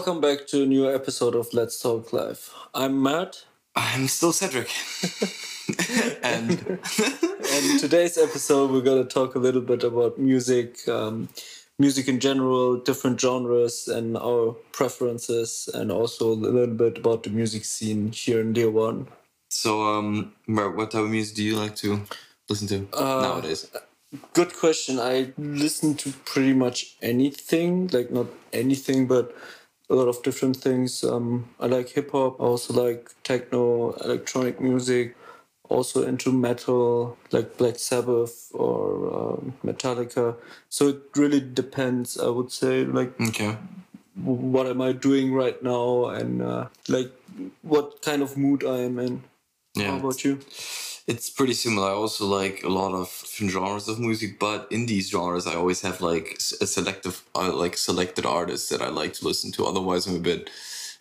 Welcome 0.00 0.22
back 0.22 0.46
to 0.46 0.62
a 0.62 0.66
new 0.66 0.90
episode 0.90 1.34
of 1.34 1.52
Let's 1.52 1.78
Talk 1.78 2.14
Live. 2.14 2.54
I'm 2.72 3.02
Matt. 3.02 3.44
I'm 3.76 4.08
still 4.08 4.32
Cedric. 4.32 4.70
and 6.22 6.78
and 7.52 7.78
today's 7.78 8.16
episode 8.16 8.70
we're 8.70 8.80
going 8.80 9.06
to 9.06 9.06
talk 9.06 9.34
a 9.34 9.38
little 9.38 9.60
bit 9.60 9.84
about 9.84 10.18
music, 10.18 10.88
um, 10.88 11.28
music 11.78 12.08
in 12.08 12.18
general, 12.18 12.78
different 12.78 13.20
genres, 13.20 13.88
and 13.88 14.16
our 14.16 14.52
preferences, 14.72 15.68
and 15.74 15.92
also 15.92 16.32
a 16.32 16.38
little 16.48 16.74
bit 16.74 16.96
about 16.96 17.24
the 17.24 17.28
music 17.28 17.66
scene 17.66 18.10
here 18.10 18.40
in 18.40 18.54
Dear 18.54 18.70
One. 18.70 19.06
So, 19.50 19.82
um, 19.82 20.32
what 20.46 20.92
type 20.92 21.02
of 21.02 21.10
music 21.10 21.36
do 21.36 21.42
you 21.42 21.56
like 21.56 21.76
to 21.76 22.00
listen 22.48 22.68
to 22.68 22.88
uh, 22.98 23.20
nowadays? 23.20 23.70
Good 24.32 24.56
question. 24.56 24.98
I 24.98 25.34
listen 25.36 25.94
to 25.96 26.10
pretty 26.24 26.54
much 26.54 26.96
anything, 27.02 27.88
like 27.88 28.10
not 28.10 28.28
anything, 28.54 29.06
but 29.06 29.36
a 29.90 29.94
lot 29.94 30.08
of 30.08 30.22
different 30.22 30.56
things. 30.56 31.04
Um, 31.04 31.48
I 31.58 31.66
like 31.66 31.90
hip 31.90 32.12
hop. 32.12 32.40
I 32.40 32.44
also 32.44 32.72
like 32.74 33.10
techno, 33.24 33.92
electronic 34.04 34.60
music. 34.60 35.16
Also 35.68 36.02
into 36.02 36.32
metal, 36.32 37.16
like 37.30 37.56
Black 37.56 37.78
Sabbath 37.78 38.50
or 38.52 39.06
um, 39.14 39.54
Metallica. 39.64 40.34
So 40.68 40.88
it 40.88 41.02
really 41.14 41.38
depends. 41.40 42.18
I 42.18 42.28
would 42.28 42.50
say, 42.50 42.84
like, 42.84 43.12
okay, 43.20 43.56
what 44.16 44.66
am 44.66 44.80
I 44.80 44.90
doing 44.92 45.32
right 45.32 45.62
now, 45.62 46.06
and 46.06 46.42
uh, 46.42 46.66
like 46.88 47.12
what 47.62 48.02
kind 48.02 48.20
of 48.20 48.36
mood 48.36 48.64
I 48.64 48.78
am 48.78 48.98
in. 48.98 49.22
Yeah. 49.76 49.92
How 49.92 49.98
about 49.98 50.24
you? 50.24 50.40
It's 51.12 51.28
pretty 51.28 51.54
similar. 51.54 51.88
I 51.90 51.94
also 51.94 52.24
like 52.40 52.62
a 52.62 52.68
lot 52.80 52.92
of 52.94 53.08
different 53.22 53.52
genres 53.52 53.88
of 53.88 53.98
music, 53.98 54.38
but 54.38 54.60
in 54.70 54.86
these 54.86 55.10
genres, 55.10 55.46
I 55.46 55.54
always 55.54 55.80
have 55.80 56.00
like 56.00 56.38
a 56.60 56.66
selective, 56.66 57.24
uh, 57.34 57.52
like 57.52 57.76
selected 57.76 58.24
artists 58.24 58.68
that 58.70 58.80
I 58.80 58.88
like 59.00 59.12
to 59.14 59.24
listen 59.26 59.50
to. 59.52 59.66
Otherwise, 59.66 60.06
I'm 60.06 60.16
a 60.16 60.20
bit 60.20 60.50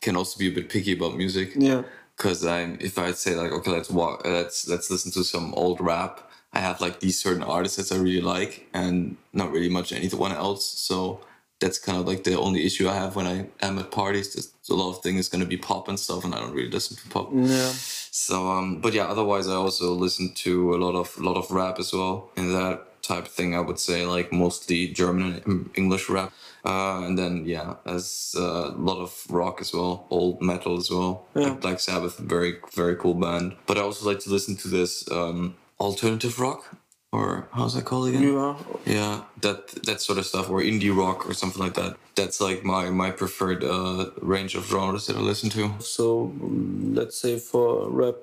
can 0.01 0.15
also 0.15 0.39
be 0.39 0.47
a 0.47 0.51
bit 0.51 0.69
picky 0.69 0.93
about 0.93 1.15
music. 1.15 1.53
Yeah. 1.55 1.83
Because 2.15 2.45
I'm, 2.45 2.77
if 2.81 2.97
I 2.97 3.11
say 3.11 3.35
like, 3.35 3.51
okay, 3.51 3.71
let's 3.71 3.89
walk, 3.89 4.25
let's 4.25 4.67
let's 4.67 4.89
listen 4.91 5.11
to 5.13 5.23
some 5.23 5.53
old 5.53 5.79
rap. 5.79 6.29
I 6.51 6.59
have 6.59 6.81
like 6.81 6.99
these 6.99 7.21
certain 7.21 7.43
artists 7.43 7.77
that 7.77 7.95
I 7.95 7.99
really 8.01 8.21
like, 8.21 8.67
and 8.73 9.15
not 9.31 9.51
really 9.51 9.69
much 9.69 9.93
anyone 9.93 10.31
else. 10.31 10.65
So 10.65 11.21
that's 11.59 11.77
kind 11.77 11.97
of 11.97 12.07
like 12.07 12.23
the 12.23 12.37
only 12.37 12.65
issue 12.65 12.89
I 12.89 12.95
have 12.95 13.15
when 13.15 13.27
I 13.27 13.47
am 13.61 13.77
at 13.79 13.91
parties. 13.91 14.33
There's 14.33 14.51
a 14.69 14.73
lot 14.73 14.89
of 14.89 15.03
things 15.03 15.29
going 15.29 15.43
to 15.43 15.47
be 15.47 15.57
pop 15.57 15.87
and 15.87 15.99
stuff, 15.99 16.25
and 16.25 16.33
I 16.33 16.39
don't 16.39 16.53
really 16.53 16.71
listen 16.71 16.97
to 16.97 17.09
pop. 17.09 17.29
Yeah. 17.31 17.71
So, 18.11 18.49
um, 18.49 18.81
but 18.81 18.93
yeah, 18.93 19.05
otherwise 19.05 19.47
I 19.47 19.55
also 19.55 19.93
listen 19.93 20.33
to 20.45 20.75
a 20.75 20.77
lot 20.77 20.95
of 20.95 21.17
a 21.17 21.23
lot 21.23 21.37
of 21.37 21.51
rap 21.51 21.79
as 21.79 21.93
well. 21.93 22.31
In 22.35 22.51
that 22.53 23.01
type 23.01 23.25
of 23.25 23.31
thing, 23.31 23.55
I 23.55 23.59
would 23.59 23.79
say 23.79 24.05
like 24.05 24.31
mostly 24.31 24.87
German 24.87 25.41
and 25.45 25.69
English 25.75 26.09
rap. 26.09 26.31
Uh, 26.65 27.01
and 27.05 27.17
then 27.17 27.45
yeah, 27.45 27.75
as 27.85 28.35
uh, 28.37 28.71
a 28.71 28.77
lot 28.77 28.99
of 28.99 29.25
rock 29.29 29.61
as 29.61 29.73
well, 29.73 30.05
old 30.09 30.41
metal 30.41 30.77
as 30.77 30.89
well. 30.91 31.25
Yeah. 31.35 31.53
Black 31.53 31.79
Sabbath, 31.79 32.17
very 32.17 32.55
very 32.73 32.95
cool 32.95 33.13
band. 33.13 33.55
But 33.65 33.77
I 33.77 33.81
also 33.81 34.09
like 34.09 34.19
to 34.19 34.29
listen 34.29 34.55
to 34.57 34.67
this 34.67 35.09
um, 35.11 35.55
alternative 35.79 36.39
rock 36.39 36.75
or 37.11 37.47
how's 37.51 37.73
that 37.73 37.85
called 37.85 38.09
again? 38.09 38.23
Yeah. 38.23 38.55
Yeah, 38.85 39.23
that 39.41 39.67
that 39.85 40.01
sort 40.01 40.19
of 40.19 40.25
stuff, 40.25 40.49
or 40.49 40.61
indie 40.61 40.95
rock 40.95 41.27
or 41.27 41.33
something 41.33 41.61
like 41.61 41.73
that. 41.73 41.97
That's 42.15 42.39
like 42.39 42.63
my 42.63 42.89
my 42.89 43.11
preferred 43.11 43.63
uh, 43.63 44.11
range 44.21 44.55
of 44.55 44.65
genres 44.67 45.07
that 45.07 45.15
I 45.17 45.21
listen 45.21 45.49
to. 45.51 45.73
So, 45.79 46.33
let's 46.39 47.17
say 47.17 47.39
for 47.39 47.89
rap, 47.89 48.15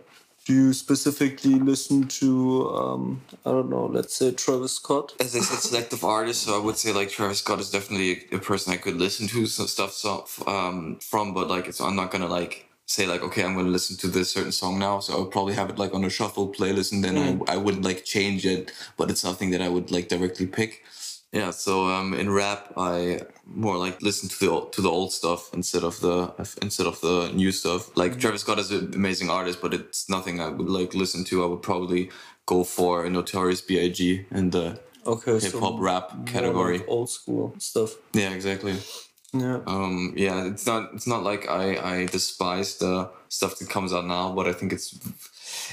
do 0.47 0.55
you 0.55 0.73
specifically 0.73 1.55
listen 1.55 2.07
to 2.07 2.71
um, 2.71 3.23
I 3.45 3.51
don't 3.51 3.69
know, 3.69 3.87
let's 3.87 4.15
say 4.15 4.31
Travis 4.31 4.77
Scott? 4.77 5.15
As 5.19 5.35
I 5.35 5.41
said, 5.41 5.59
selective 5.59 6.05
artists. 6.05 6.45
So 6.45 6.57
I 6.61 6.65
would 6.65 6.77
say 6.77 6.93
like 6.93 7.11
Travis 7.11 7.39
Scott 7.39 7.59
is 7.59 7.71
definitely 7.71 8.27
a, 8.31 8.37
a 8.37 8.39
person 8.39 8.73
I 8.73 8.77
could 8.77 8.97
listen 8.97 9.27
to 9.29 9.47
some 9.47 9.67
stuff 9.67 9.93
so, 9.93 10.27
um, 10.47 10.99
from, 11.01 11.35
but 11.35 11.49
like 11.49 11.67
it's 11.67 11.81
I'm 11.81 11.97
not 11.97 12.13
gonna 12.13 12.29
like 12.29 12.66
say 12.87 13.05
like 13.05 13.23
okay 13.23 13.45
i'm 13.45 13.55
going 13.55 13.67
to 13.67 13.73
listen 13.73 13.97
to 13.97 14.07
this 14.07 14.31
certain 14.31 14.53
song 14.53 14.79
now 14.79 15.01
so 15.01 15.15
i 15.15 15.19
would 15.19 15.31
probably 15.31 15.55
have 15.55 15.69
it 15.69 15.79
like 15.79 15.93
on 15.93 16.05
a 16.05 16.11
shuffle 16.11 16.49
playlist 16.49 16.93
and 16.93 17.03
then 17.03 17.17
mm. 17.17 17.49
I, 17.49 17.55
I 17.55 17.57
wouldn't 17.57 17.85
like 17.85 18.05
change 18.05 18.47
it 18.47 18.73
but 18.97 19.11
it's 19.11 19.25
nothing 19.25 19.51
that 19.51 19.61
i 19.61 19.69
would 19.69 19.91
like 19.91 20.09
directly 20.09 20.47
pick. 20.47 20.85
Yeah 21.33 21.51
so 21.51 21.89
um 21.89 22.15
in 22.15 22.31
rap 22.31 22.73
i 22.77 23.21
more 23.45 23.77
like 23.77 24.01
listen 24.01 24.29
to 24.29 24.39
the 24.39 24.69
to 24.71 24.81
the 24.81 24.89
old 24.89 25.13
stuff 25.13 25.53
instead 25.53 25.83
of 25.83 26.01
the 26.01 26.33
instead 26.63 26.87
of 26.87 27.01
the 27.01 27.31
new 27.35 27.51
stuff. 27.53 27.95
Like 27.97 28.13
mm. 28.13 28.21
travis 28.21 28.43
scott 28.43 28.61
is 28.61 28.71
an 28.71 28.95
amazing 28.95 29.29
artist 29.31 29.61
but 29.61 29.75
it's 29.75 30.09
nothing 30.09 30.41
i 30.41 30.49
would 30.49 30.71
like 30.71 30.95
listen 30.95 31.25
to. 31.25 31.43
I 31.43 31.47
would 31.47 31.63
probably 31.63 32.11
go 32.47 32.63
for 32.63 33.05
a 33.05 33.11
notorious 33.11 33.61
big 33.61 34.01
in 34.31 34.51
the 34.51 34.81
okay 35.05 35.39
hip 35.41 35.53
hop 35.55 35.75
so 35.75 35.79
rap 35.79 36.27
category 36.27 36.79
like 36.79 36.89
old 36.89 37.11
school 37.11 37.55
stuff. 37.59 37.91
Yeah 38.13 38.31
exactly 38.31 38.77
yeah. 39.41 39.61
Um, 39.67 40.15
yeah, 40.17 40.47
it's 40.47 40.67
not 40.67 40.91
it's 40.95 41.07
not 41.07 41.23
like 41.23 41.49
I 41.49 41.77
I 41.77 42.07
despise 42.07 42.79
the 42.79 43.11
stuff 43.29 43.59
that 43.59 43.69
comes 43.69 43.93
out 43.93 44.07
now, 44.07 44.33
but 44.33 44.47
I 44.47 44.53
think 44.53 44.73
it's 44.73 44.99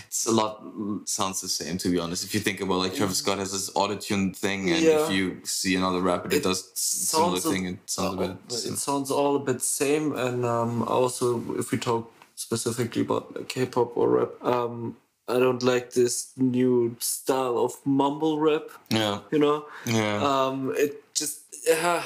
it's 0.07 0.25
a 0.25 0.31
lot 0.31 0.63
sounds 1.05 1.41
the 1.41 1.47
same 1.47 1.77
to 1.79 1.89
be 1.89 1.99
honest. 1.99 2.23
If 2.23 2.33
you 2.33 2.39
think 2.39 2.61
about 2.61 2.79
like 2.79 2.95
Travis 2.95 3.17
Scott 3.17 3.39
has 3.39 3.51
this 3.51 3.69
autotune 3.71 4.35
thing, 4.35 4.71
and 4.71 4.81
yeah. 4.81 5.05
if 5.05 5.11
you 5.11 5.41
see 5.43 5.75
another 5.75 6.01
rapper 6.01 6.29
that 6.29 6.37
it 6.37 6.43
does 6.43 6.71
similar 6.73 7.39
thing, 7.39 7.65
it 7.65 7.77
sounds 7.85 8.13
a 8.15 8.17
bit. 8.17 8.37
It 8.49 8.77
sounds 8.77 9.11
all 9.11 9.35
a 9.35 9.39
bit 9.39 9.61
same, 9.61 10.15
and 10.15 10.45
um, 10.45 10.83
also 10.83 11.41
if 11.57 11.71
we 11.71 11.77
talk 11.77 12.11
specifically 12.35 13.03
about 13.03 13.47
K-pop 13.47 13.95
or 13.95 14.09
rap, 14.09 14.29
um, 14.43 14.97
I 15.27 15.39
don't 15.39 15.63
like 15.63 15.93
this 15.93 16.31
new 16.37 16.95
style 16.99 17.57
of 17.57 17.73
mumble 17.85 18.39
rap. 18.39 18.69
Yeah. 18.89 19.19
You 19.31 19.39
know. 19.39 19.65
Yeah. 19.85 20.17
Um, 20.23 20.73
it 20.77 21.02
just 21.13 21.43
yeah, 21.67 22.03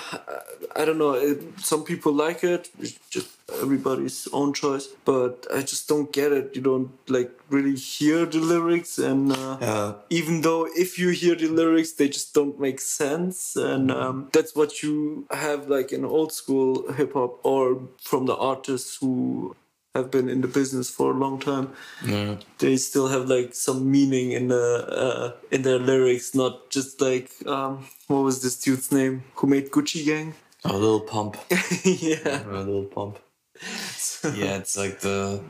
I 0.75 0.85
don't 0.85 0.97
know. 0.97 1.13
It, 1.13 1.41
some 1.59 1.83
people 1.83 2.13
like 2.13 2.43
it. 2.43 2.69
It's 2.79 2.99
just 3.09 3.29
everybody's 3.61 4.27
own 4.31 4.53
choice. 4.53 4.87
But 5.05 5.47
I 5.53 5.61
just 5.61 5.87
don't 5.87 6.11
get 6.11 6.31
it. 6.31 6.55
You 6.55 6.61
don't 6.61 6.91
like 7.09 7.31
really 7.49 7.75
hear 7.75 8.25
the 8.25 8.39
lyrics, 8.39 8.99
and 8.99 9.31
uh, 9.31 9.57
yeah. 9.59 9.93
even 10.09 10.41
though 10.41 10.67
if 10.75 10.99
you 10.99 11.09
hear 11.09 11.35
the 11.35 11.47
lyrics, 11.47 11.93
they 11.93 12.09
just 12.09 12.33
don't 12.33 12.59
make 12.59 12.79
sense. 12.79 13.55
And 13.55 13.91
um, 13.91 14.29
that's 14.31 14.55
what 14.55 14.83
you 14.83 15.25
have 15.31 15.69
like 15.69 15.91
in 15.91 16.05
old 16.05 16.31
school 16.31 16.91
hip 16.93 17.13
hop 17.13 17.39
or 17.43 17.81
from 18.01 18.25
the 18.25 18.35
artists 18.35 18.97
who 18.97 19.55
have 19.97 20.09
been 20.11 20.29
in 20.29 20.41
the 20.41 20.47
business 20.47 20.89
for 20.89 21.11
a 21.11 21.13
long 21.13 21.39
time. 21.39 21.73
Yeah. 22.05 22.37
They 22.59 22.77
still 22.77 23.07
have 23.07 23.27
like 23.27 23.53
some 23.53 23.91
meaning 23.91 24.31
in 24.31 24.47
the 24.47 24.65
uh, 25.05 25.31
in 25.51 25.61
their 25.63 25.79
lyrics, 25.79 26.33
not 26.33 26.69
just 26.69 27.01
like 27.01 27.29
um, 27.45 27.87
what 28.07 28.23
was 28.23 28.41
this 28.41 28.57
dude's 28.59 28.91
name 28.91 29.23
who 29.35 29.47
made 29.47 29.71
Gucci 29.71 30.05
Gang? 30.05 30.33
A 30.63 30.73
little 30.73 31.01
Pump. 31.01 31.37
yeah. 31.83 32.43
A 32.47 32.63
little 32.63 32.85
Pump. 32.85 33.19
yeah, 34.23 34.57
it's 34.57 34.77
like 34.77 34.99
the 35.01 35.41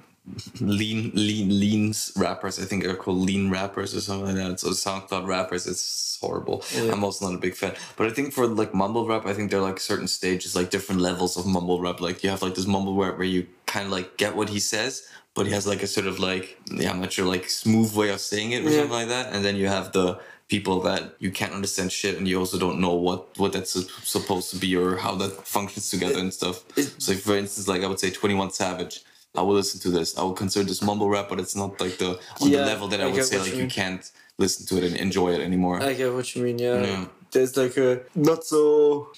lean 0.59 1.11
lean 1.13 1.59
leans 1.59 2.11
rappers 2.15 2.59
i 2.59 2.65
think 2.65 2.85
are 2.85 2.95
called 2.95 3.17
lean 3.17 3.49
rappers 3.49 3.95
or 3.95 4.01
something 4.01 4.35
like 4.35 4.35
that 4.35 4.59
so 4.59 4.69
soundcloud 4.69 5.25
rappers 5.25 5.65
it's 5.65 6.17
horrible 6.21 6.63
yeah. 6.75 6.91
i'm 6.91 7.03
also 7.03 7.25
not 7.25 7.35
a 7.35 7.39
big 7.39 7.55
fan 7.55 7.73
but 7.95 8.07
i 8.07 8.09
think 8.09 8.33
for 8.33 8.45
like 8.45 8.73
mumble 8.73 9.07
rap 9.07 9.25
i 9.25 9.33
think 9.33 9.49
there 9.49 9.59
are 9.59 9.63
like 9.63 9.79
certain 9.79 10.07
stages 10.07 10.55
like 10.55 10.69
different 10.69 10.99
levels 10.99 11.37
of 11.37 11.45
mumble 11.45 11.79
rap 11.79 12.01
like 12.01 12.23
you 12.23 12.29
have 12.29 12.41
like 12.41 12.55
this 12.55 12.67
mumble 12.67 12.95
rap 12.95 13.17
where 13.17 13.27
you 13.27 13.47
kind 13.77 13.87
of 13.87 13.91
like 13.91 14.17
get 14.17 14.35
what 14.35 14.49
he 14.49 14.59
says 14.59 15.07
but 15.35 15.45
he 15.45 15.51
has 15.51 15.65
like 15.67 15.83
a 15.83 15.87
sort 15.87 16.07
of 16.07 16.19
like 16.19 16.45
yeah 16.71 16.89
i'm 16.91 16.99
not 16.99 17.11
sure 17.11 17.25
like 17.25 17.45
smooth 17.49 17.91
way 17.95 18.09
of 18.09 18.19
saying 18.19 18.51
it 18.51 18.65
or 18.65 18.69
yeah. 18.69 18.79
something 18.79 18.99
like 19.01 19.07
that 19.15 19.33
and 19.33 19.45
then 19.45 19.55
you 19.55 19.67
have 19.67 19.91
the 19.91 20.19
people 20.47 20.79
that 20.79 21.01
you 21.19 21.29
can't 21.39 21.53
understand 21.53 21.91
shit 21.91 22.17
and 22.17 22.27
you 22.27 22.39
also 22.39 22.57
don't 22.65 22.79
know 22.79 22.95
what 23.07 23.37
what 23.41 23.51
that's 23.55 23.73
supposed 24.15 24.49
to 24.49 24.57
be 24.57 24.75
or 24.75 24.97
how 25.05 25.13
that 25.21 25.31
functions 25.45 25.89
together 25.93 26.19
and 26.19 26.33
stuff 26.33 26.63
so 26.97 27.13
for 27.13 27.35
instance 27.41 27.67
like 27.67 27.83
i 27.83 27.87
would 27.87 27.99
say 27.99 28.09
21 28.09 28.51
savage 28.51 29.03
I 29.35 29.41
will 29.41 29.53
listen 29.53 29.79
to 29.81 29.91
this. 29.91 30.17
I 30.17 30.23
will 30.23 30.33
consider 30.33 30.65
this 30.65 30.81
mumble 30.81 31.09
rap, 31.09 31.27
but 31.29 31.39
it's 31.39 31.55
not 31.55 31.79
like 31.79 31.99
the 31.99 32.19
on 32.41 32.49
yeah, 32.49 32.59
the 32.59 32.65
level 32.65 32.87
that 32.87 32.99
I, 33.01 33.03
I 33.03 33.11
would 33.11 33.23
say 33.23 33.37
like 33.37 33.53
you, 33.53 33.63
you 33.63 33.67
can't 33.67 34.09
listen 34.39 34.65
to 34.67 34.77
it 34.77 34.83
and 34.87 34.95
enjoy 34.95 35.29
it 35.35 35.41
anymore. 35.41 35.77
I 35.79 35.93
get 35.93 36.11
what 36.11 36.27
you 36.33 36.43
mean. 36.43 36.57
Yeah, 36.57 36.81
yeah. 36.81 37.05
there's 37.31 37.55
like 37.55 37.77
a 37.77 38.01
not 38.15 38.43
so. 38.45 39.11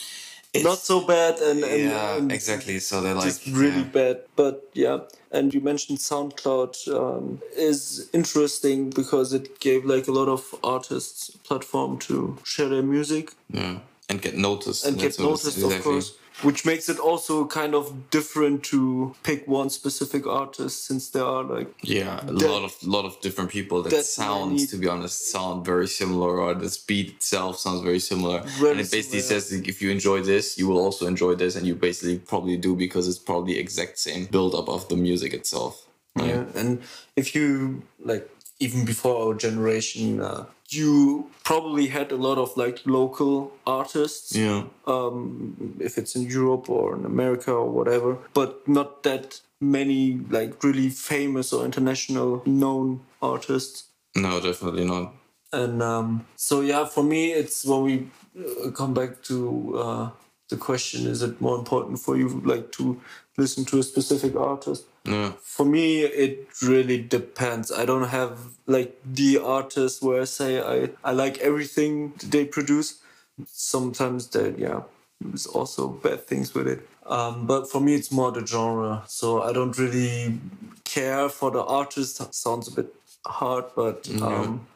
It's, 0.54 0.64
not 0.64 0.80
so 0.80 1.06
bad 1.06 1.40
and, 1.40 1.64
and 1.64 1.84
yeah 1.84 2.18
and 2.18 2.32
exactly. 2.32 2.80
So 2.80 3.02
they're 3.02 3.14
like 3.14 3.26
just 3.26 3.46
really 3.48 3.82
yeah. 3.82 3.98
bad 4.00 4.22
but 4.36 4.70
yeah. 4.74 5.00
And 5.32 5.54
you 5.54 5.62
mentioned 5.62 6.00
soundcloud 6.00 6.74
um, 6.92 7.40
is 7.56 8.10
interesting 8.14 8.90
because 8.90 9.32
it 9.32 9.60
gave 9.60 9.86
like 9.86 10.08
a 10.08 10.12
lot 10.12 10.28
of 10.28 10.56
artists 10.64 11.30
a 11.30 11.38
platform 11.40 12.00
to 12.00 12.40
share 12.44 12.68
their 12.68 12.82
music. 12.82 13.34
Yeah 13.52 13.80
and 14.10 14.22
get 14.22 14.36
noticed 14.36 14.86
and 14.86 14.98
get 15.00 15.18
noticed 15.20 15.58
exactly. 15.58 15.78
of 15.78 15.84
course 15.84 16.18
which 16.42 16.66
makes 16.66 16.88
it 16.88 16.98
also 17.00 17.46
kind 17.46 17.76
of 17.76 18.10
different 18.10 18.64
to 18.64 19.14
pick 19.24 19.46
one 19.48 19.70
specific 19.70 20.26
artist 20.26 20.86
since 20.86 21.10
there 21.10 21.24
are 21.24 21.44
like 21.44 21.74
yeah 21.84 22.24
a 22.28 22.32
lot 22.32 22.64
of 22.64 22.76
lot 22.84 23.06
of 23.06 23.20
different 23.22 23.50
people 23.50 23.82
that, 23.84 23.90
that 23.90 24.06
sounds 24.06 24.68
to 24.68 24.78
be 24.78 24.88
honest 24.88 25.32
sound 25.32 25.66
very 25.66 25.88
similar 25.88 26.40
or 26.40 26.54
the 26.54 26.78
beat 26.88 27.16
itself 27.16 27.58
sounds 27.58 27.82
very 27.82 28.00
similar 28.00 28.42
very 28.60 28.72
and 28.72 28.80
it 28.80 28.92
basically 28.92 29.20
similar. 29.20 29.42
says 29.42 29.52
if 29.54 29.82
you 29.82 29.90
enjoy 29.92 30.22
this 30.22 30.58
you 30.58 30.68
will 30.68 30.80
also 30.80 31.06
enjoy 31.06 31.36
this 31.36 31.56
and 31.56 31.68
you 31.68 31.76
basically 31.76 32.18
probably 32.18 32.58
do 32.58 32.76
because 32.76 33.08
it's 33.08 33.20
probably 33.20 33.54
the 33.54 33.60
exact 33.60 34.00
same 34.00 34.26
build 34.26 34.56
up 34.56 34.70
of 34.70 34.88
the 34.90 34.96
music 34.96 35.34
itself 35.34 35.88
right? 36.16 36.30
yeah 36.30 36.46
and 36.56 36.82
if 37.16 37.36
you 37.36 37.84
like 38.00 38.30
even 38.60 38.86
before 38.86 39.28
our 39.28 39.34
generation 39.34 40.22
uh, 40.22 40.46
you 40.74 41.30
probably 41.44 41.88
had 41.88 42.12
a 42.12 42.16
lot 42.16 42.38
of 42.38 42.56
like 42.58 42.80
local 42.86 43.52
artists 43.66 44.36
Yeah. 44.36 44.64
um, 44.88 45.76
if 45.80 45.98
it's 45.98 46.16
in 46.16 46.24
Europe 46.24 46.70
or 46.70 46.96
in 46.96 47.06
America 47.06 47.52
or 47.52 47.70
whatever, 47.70 48.18
but 48.34 48.68
not 48.68 49.04
that 49.04 49.42
many 49.60 50.20
like 50.30 50.64
really 50.64 50.90
famous 50.90 51.54
or 51.54 51.66
international 51.66 52.42
known 52.46 53.02
artists. 53.22 53.86
No, 54.16 54.40
definitely 54.40 54.86
not. 54.86 55.14
And 55.52 55.82
um, 55.82 56.26
so 56.36 56.62
yeah, 56.62 56.86
for 56.86 57.04
me, 57.04 57.32
it's 57.34 57.66
when 57.66 57.82
we 57.84 58.08
uh, 58.40 58.72
come 58.72 58.94
back 58.94 59.22
to 59.24 59.78
uh, 59.78 60.10
the 60.50 60.58
question: 60.58 61.08
Is 61.08 61.22
it 61.24 61.42
more 61.42 61.58
important 61.58 62.00
for 62.00 62.16
you 62.18 62.28
like 62.46 62.72
to 62.74 63.02
listen 63.38 63.66
to 63.66 63.80
a 63.80 63.84
specific 63.84 64.36
artist? 64.36 64.86
Yeah. 65.10 65.32
For 65.42 65.66
me, 65.66 66.02
it 66.02 66.48
really 66.62 67.02
depends. 67.02 67.72
I 67.72 67.86
don't 67.86 68.10
have 68.10 68.38
like 68.68 69.00
the 69.06 69.38
artist 69.40 70.02
where 70.04 70.22
I 70.22 70.26
say 70.26 70.62
I, 70.62 70.90
I 71.04 71.12
like 71.12 71.38
everything 71.40 72.14
they 72.24 72.46
produce. 72.46 73.00
Sometimes 73.46 74.28
that 74.28 74.60
yeah, 74.60 74.82
there's 75.22 75.48
also 75.48 75.88
bad 75.88 76.26
things 76.28 76.54
with 76.54 76.68
it. 76.68 76.88
Um, 77.06 77.48
but 77.48 77.70
for 77.72 77.82
me, 77.82 77.96
it's 77.96 78.12
more 78.12 78.32
the 78.32 78.46
genre. 78.46 79.04
So 79.08 79.42
I 79.42 79.52
don't 79.54 79.78
really 79.78 80.40
care 80.84 81.28
for 81.30 81.50
the 81.52 81.64
artist. 81.64 82.22
Sounds 82.34 82.68
a 82.68 82.72
bit 82.76 82.94
hard, 83.26 83.66
but 83.76 84.08
um, 84.22 84.68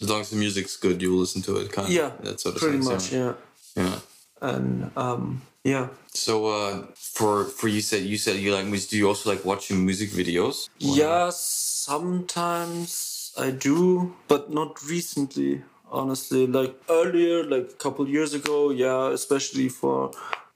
As 0.00 0.08
long 0.08 0.20
as 0.22 0.30
the 0.30 0.36
music's 0.36 0.76
good, 0.76 1.02
you 1.02 1.10
will 1.12 1.18
listen 1.20 1.42
to 1.42 1.56
it. 1.58 1.70
Kind 1.72 1.88
of. 1.88 1.94
yeah, 1.94 2.10
That 2.22 2.40
sort 2.40 2.54
of 2.56 2.62
pretty 2.62 2.82
sense, 2.82 3.12
much, 3.12 3.12
Yeah. 3.12 3.34
yeah. 3.76 3.84
yeah. 3.84 3.98
And 4.40 4.90
um, 4.96 5.42
yeah, 5.64 5.88
So 6.12 6.46
uh, 6.46 6.86
for 6.94 7.44
for 7.44 7.68
you 7.68 7.80
said 7.80 8.02
you 8.02 8.18
said 8.18 8.36
you 8.36 8.52
like 8.54 8.66
music. 8.66 8.90
Do 8.90 8.96
you 8.98 9.08
also 9.08 9.30
like 9.30 9.44
watching 9.44 9.84
music 9.86 10.10
videos? 10.10 10.68
Or- 10.82 10.96
Yeah, 10.98 11.30
sometimes 11.30 13.32
I 13.38 13.50
do, 13.50 14.14
but 14.28 14.50
not 14.50 14.82
recently, 14.88 15.62
honestly. 15.90 16.46
Like 16.46 16.74
earlier, 16.90 17.44
like 17.44 17.70
a 17.70 17.76
couple 17.84 18.06
years 18.08 18.34
ago, 18.34 18.70
yeah, 18.70 19.10
especially 19.12 19.68
for 19.68 20.10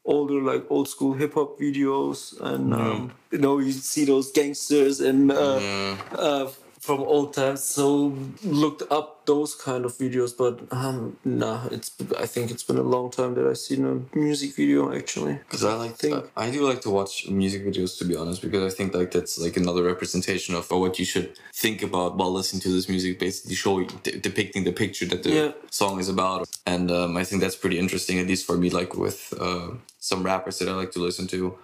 older, 0.05 0.41
like 0.43 0.65
old 0.71 0.89
school 0.89 1.15
hip 1.15 1.35
hop 1.35 1.59
videos. 1.59 2.39
And, 2.41 2.75
um, 2.75 3.13
you 3.31 3.39
know, 3.39 3.59
you 3.59 3.73
see 3.73 4.05
those 4.05 4.31
gangsters 4.33 5.01
and 5.01 5.31
uh, 5.33 5.59
Yeah. 5.61 5.97
uh, 6.13 6.47
from 6.81 7.01
old 7.01 7.33
times. 7.35 7.65
So 7.65 8.13
looked 8.45 8.83
up 8.91 9.16
those 9.27 9.55
kind 9.55 9.85
of 9.85 9.93
videos, 9.99 10.33
but 10.37 10.61
um, 10.73 11.17
nah, 11.25 11.67
it's, 11.71 11.91
I 12.19 12.27
think 12.27 12.51
it's 12.51 12.63
been 12.63 12.79
a 12.79 12.83
long 12.83 13.11
time 13.11 13.35
that 13.35 13.47
I've 13.47 13.59
seen 13.59 13.85
a 13.85 14.17
music 14.17 14.55
video 14.57 14.95
actually. 14.95 15.35
Because 15.35 15.65
I 15.65 15.75
like 15.75 15.97
think- 15.97 16.25
I 16.37 16.51
do 16.51 16.61
like 16.67 16.81
to 16.83 16.91
watch 16.91 17.29
music 17.29 17.65
videos 17.67 17.99
to 17.99 18.05
be 18.05 18.17
honest 18.17 18.41
because 18.41 18.73
I 18.73 18.75
think 18.77 18.95
like 18.95 19.11
that's 19.11 19.39
like 19.39 19.57
another 19.57 19.83
representation 19.83 20.55
of 20.55 20.71
what 20.71 20.99
you 20.99 21.05
should 21.05 21.39
think 21.53 21.83
about 21.83 22.17
while 22.17 22.33
listening 22.33 22.63
to 22.63 22.69
this 22.77 22.89
music 22.89 23.19
basically 23.19 23.55
showing 23.57 23.87
de- 24.05 24.19
depicting 24.19 24.65
the 24.65 24.73
picture 24.73 25.07
that 25.07 25.23
the 25.25 25.31
Yeah. 25.31 25.53
song 25.71 25.99
is 26.01 26.09
about 26.09 26.49
and 26.65 26.91
um, 26.91 27.17
I 27.17 27.25
think 27.25 27.43
that's 27.43 27.57
pretty 27.57 27.79
interesting 27.79 28.19
at 28.19 28.27
least 28.27 28.47
for 28.47 28.57
me 28.57 28.71
like 28.71 28.95
with 28.97 29.35
uh, 29.41 29.69
some 29.99 30.23
rappers 30.23 30.59
that 30.59 30.69
I 30.69 30.73
like 30.83 30.93
to 30.93 31.01
listen 31.01 31.27
to 31.29 31.59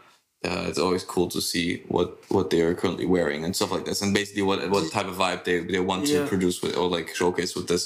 uh, 0.44 0.64
it's 0.68 0.78
always 0.78 1.04
cool 1.04 1.28
to 1.28 1.40
see 1.40 1.82
what 1.88 2.18
what 2.30 2.50
they 2.50 2.60
are 2.60 2.74
currently 2.74 3.06
wearing 3.06 3.44
and 3.44 3.54
stuff 3.54 3.70
like 3.72 3.84
this 3.84 4.02
and 4.02 4.12
basically 4.14 4.42
what 4.42 4.58
what 4.70 4.90
type 4.92 5.06
of 5.06 5.14
vibe 5.16 5.44
they, 5.44 5.60
they 5.60 5.80
want 5.80 6.06
to 6.06 6.26
produce 6.26 6.60
with 6.62 6.76
or 6.76 6.88
like 6.88 7.14
showcase 7.14 7.54
with 7.54 7.68
this 7.68 7.84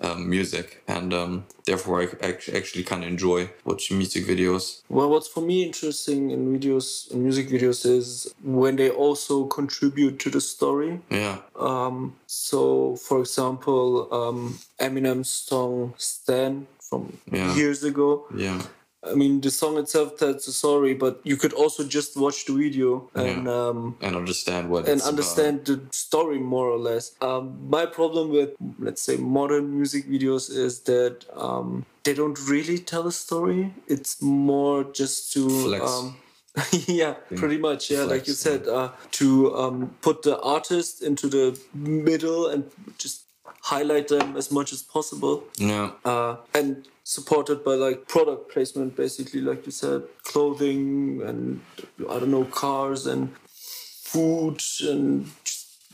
um, 0.00 0.28
music 0.28 0.82
and 0.88 1.14
um, 1.14 1.44
therefore 1.64 2.02
I 2.02 2.06
act- 2.26 2.48
actually 2.48 2.82
kind 2.82 3.04
of 3.04 3.08
enjoy 3.08 3.50
watching 3.64 3.98
music 3.98 4.24
videos 4.26 4.80
Well, 4.88 5.08
what's 5.10 5.28
for 5.28 5.42
me 5.42 5.62
interesting 5.62 6.32
in 6.32 6.58
videos, 6.58 7.08
in 7.12 7.22
music 7.22 7.48
videos, 7.48 7.86
is 7.86 8.34
when 8.42 8.74
they 8.76 8.90
also 8.90 9.44
contribute 9.46 10.18
to 10.24 10.30
the 10.30 10.40
story. 10.40 11.00
yeah 11.08 11.36
Um, 11.54 12.16
so, 12.26 12.96
for 12.96 13.20
example, 13.20 14.08
um, 14.12 14.58
Eminem's 14.80 15.30
song 15.30 15.94
"Stan" 15.98 16.66
from 16.80 17.18
Yeah. 17.30 17.54
years 17.54 17.84
ago. 17.84 18.26
yeah 18.34 18.60
I 19.04 19.14
mean, 19.14 19.40
the 19.40 19.50
song 19.50 19.78
itself 19.78 20.16
tells 20.16 20.46
a 20.46 20.52
story, 20.52 20.94
but 20.94 21.20
you 21.24 21.36
could 21.36 21.52
also 21.52 21.82
just 21.84 22.16
watch 22.16 22.44
the 22.46 22.52
video 22.54 23.10
and 23.14 23.46
Yeah. 23.46 23.52
um, 23.68 23.96
and 24.00 24.14
understand 24.16 24.70
what 24.70 24.84
and 24.84 24.94
it's 24.94 25.02
about. 25.02 25.08
understand 25.10 25.64
the 25.64 25.80
story 25.90 26.38
more 26.38 26.68
or 26.68 26.78
less. 26.78 27.12
Um, 27.20 27.68
my 27.68 27.84
problem 27.86 28.30
with, 28.30 28.50
let's 28.78 29.02
say, 29.02 29.16
modern 29.16 29.74
music 29.74 30.06
videos 30.08 30.50
is 30.50 30.80
that 30.82 31.24
um, 31.34 31.84
they 32.04 32.14
don't 32.14 32.38
really 32.48 32.78
tell 32.78 33.06
a 33.08 33.12
story. 33.12 33.74
It's 33.88 34.22
more 34.22 34.84
just 34.84 35.32
to. 35.32 35.48
Flex. 35.48 35.84
Um, 35.90 36.16
yeah, 36.86 37.14
pretty 37.36 37.56
much. 37.58 37.90
Yeah, 37.90 38.02
like 38.04 38.26
you 38.28 38.34
said, 38.34 38.68
uh, 38.68 38.90
to 39.12 39.56
um, 39.56 39.94
put 40.02 40.22
the 40.22 40.38
artist 40.42 41.02
into 41.02 41.26
the 41.28 41.58
middle 41.74 42.46
and 42.46 42.70
just 42.98 43.24
highlight 43.62 44.08
them 44.08 44.36
as 44.36 44.50
much 44.50 44.72
as 44.72 44.82
possible. 44.82 45.44
Yeah, 45.56 45.92
uh, 46.04 46.36
and 46.54 46.86
supported 47.04 47.64
by 47.64 47.74
like 47.74 48.06
product 48.06 48.50
placement 48.52 48.94
basically 48.96 49.40
like 49.40 49.66
you 49.66 49.72
said 49.72 50.02
clothing 50.22 51.20
and 51.22 51.60
i 52.08 52.18
don't 52.20 52.30
know 52.30 52.44
cars 52.44 53.06
and 53.06 53.36
food 53.46 54.62
and 54.82 55.26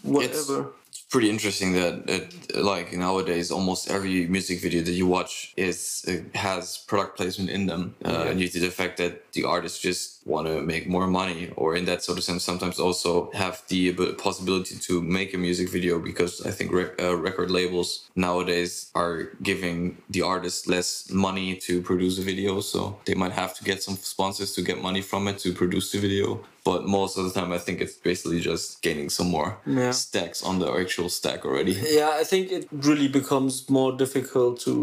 whatever 0.03 0.67
it's 0.88 0.88
pretty 1.11 1.31
interesting 1.31 1.73
that 1.73 1.95
it, 2.09 2.55
like 2.57 2.93
nowadays 2.93 3.51
almost 3.51 3.91
every 3.91 4.27
music 4.27 4.61
video 4.61 4.83
that 4.83 4.93
you 4.93 5.07
watch 5.07 5.53
is 5.57 6.05
has 6.35 6.79
product 6.87 7.17
placement 7.17 7.51
in 7.51 7.67
them 7.67 7.95
uh, 8.05 8.25
Yeah. 8.27 8.35
due 8.35 8.49
to 8.49 8.61
the 8.61 8.71
fact 8.71 8.97
that 8.99 9.33
the 9.33 9.45
artists 9.45 9.79
just 9.81 10.27
want 10.27 10.47
to 10.49 10.61
make 10.61 10.87
more 10.87 11.07
money 11.07 11.51
or 11.57 11.75
in 11.77 11.85
that 11.87 12.03
sort 12.05 12.19
of 12.19 12.25
sense 12.25 12.45
sometimes 12.45 12.79
also 12.79 13.31
have 13.33 13.63
the 13.69 13.93
possibility 14.19 14.77
to 14.89 15.01
make 15.19 15.33
a 15.33 15.39
music 15.39 15.69
video 15.71 15.99
because 15.99 16.33
i 16.47 16.51
think 16.57 16.69
rec- 16.73 17.01
uh, 17.03 17.17
record 17.17 17.51
labels 17.51 17.89
nowadays 18.15 18.91
are 18.95 19.17
giving 19.43 19.97
the 20.11 20.21
artists 20.35 20.67
less 20.75 20.89
money 21.11 21.57
to 21.67 21.81
produce 21.81 22.19
a 22.19 22.23
video 22.23 22.61
so 22.61 22.99
they 23.07 23.15
might 23.15 23.33
have 23.33 23.53
to 23.59 23.65
get 23.65 23.83
some 23.83 23.97
sponsors 23.97 24.53
to 24.55 24.61
get 24.61 24.83
money 24.89 25.01
from 25.11 25.27
it 25.31 25.39
to 25.39 25.53
produce 25.55 25.91
the 25.93 25.99
video 25.99 26.27
but 26.69 26.81
most 26.99 27.13
of 27.19 27.23
the 27.27 27.33
time 27.39 27.51
i 27.59 27.61
think 27.65 27.77
it's 27.85 27.97
basically 28.11 28.41
just 28.53 28.67
gaining 28.87 29.09
some 29.19 29.29
more 29.37 29.51
Yeah. 29.81 29.93
stacks 30.07 30.41
on 30.49 30.55
the 30.63 30.69
actual 30.83 31.09
stack 31.19 31.41
already. 31.49 31.75
Yeah 32.01 32.13
i 32.23 32.25
think 32.31 32.45
it 32.59 32.65
really 32.89 33.09
becomes 33.21 33.53
more 33.79 33.93
difficult 34.05 34.53
to 34.67 34.75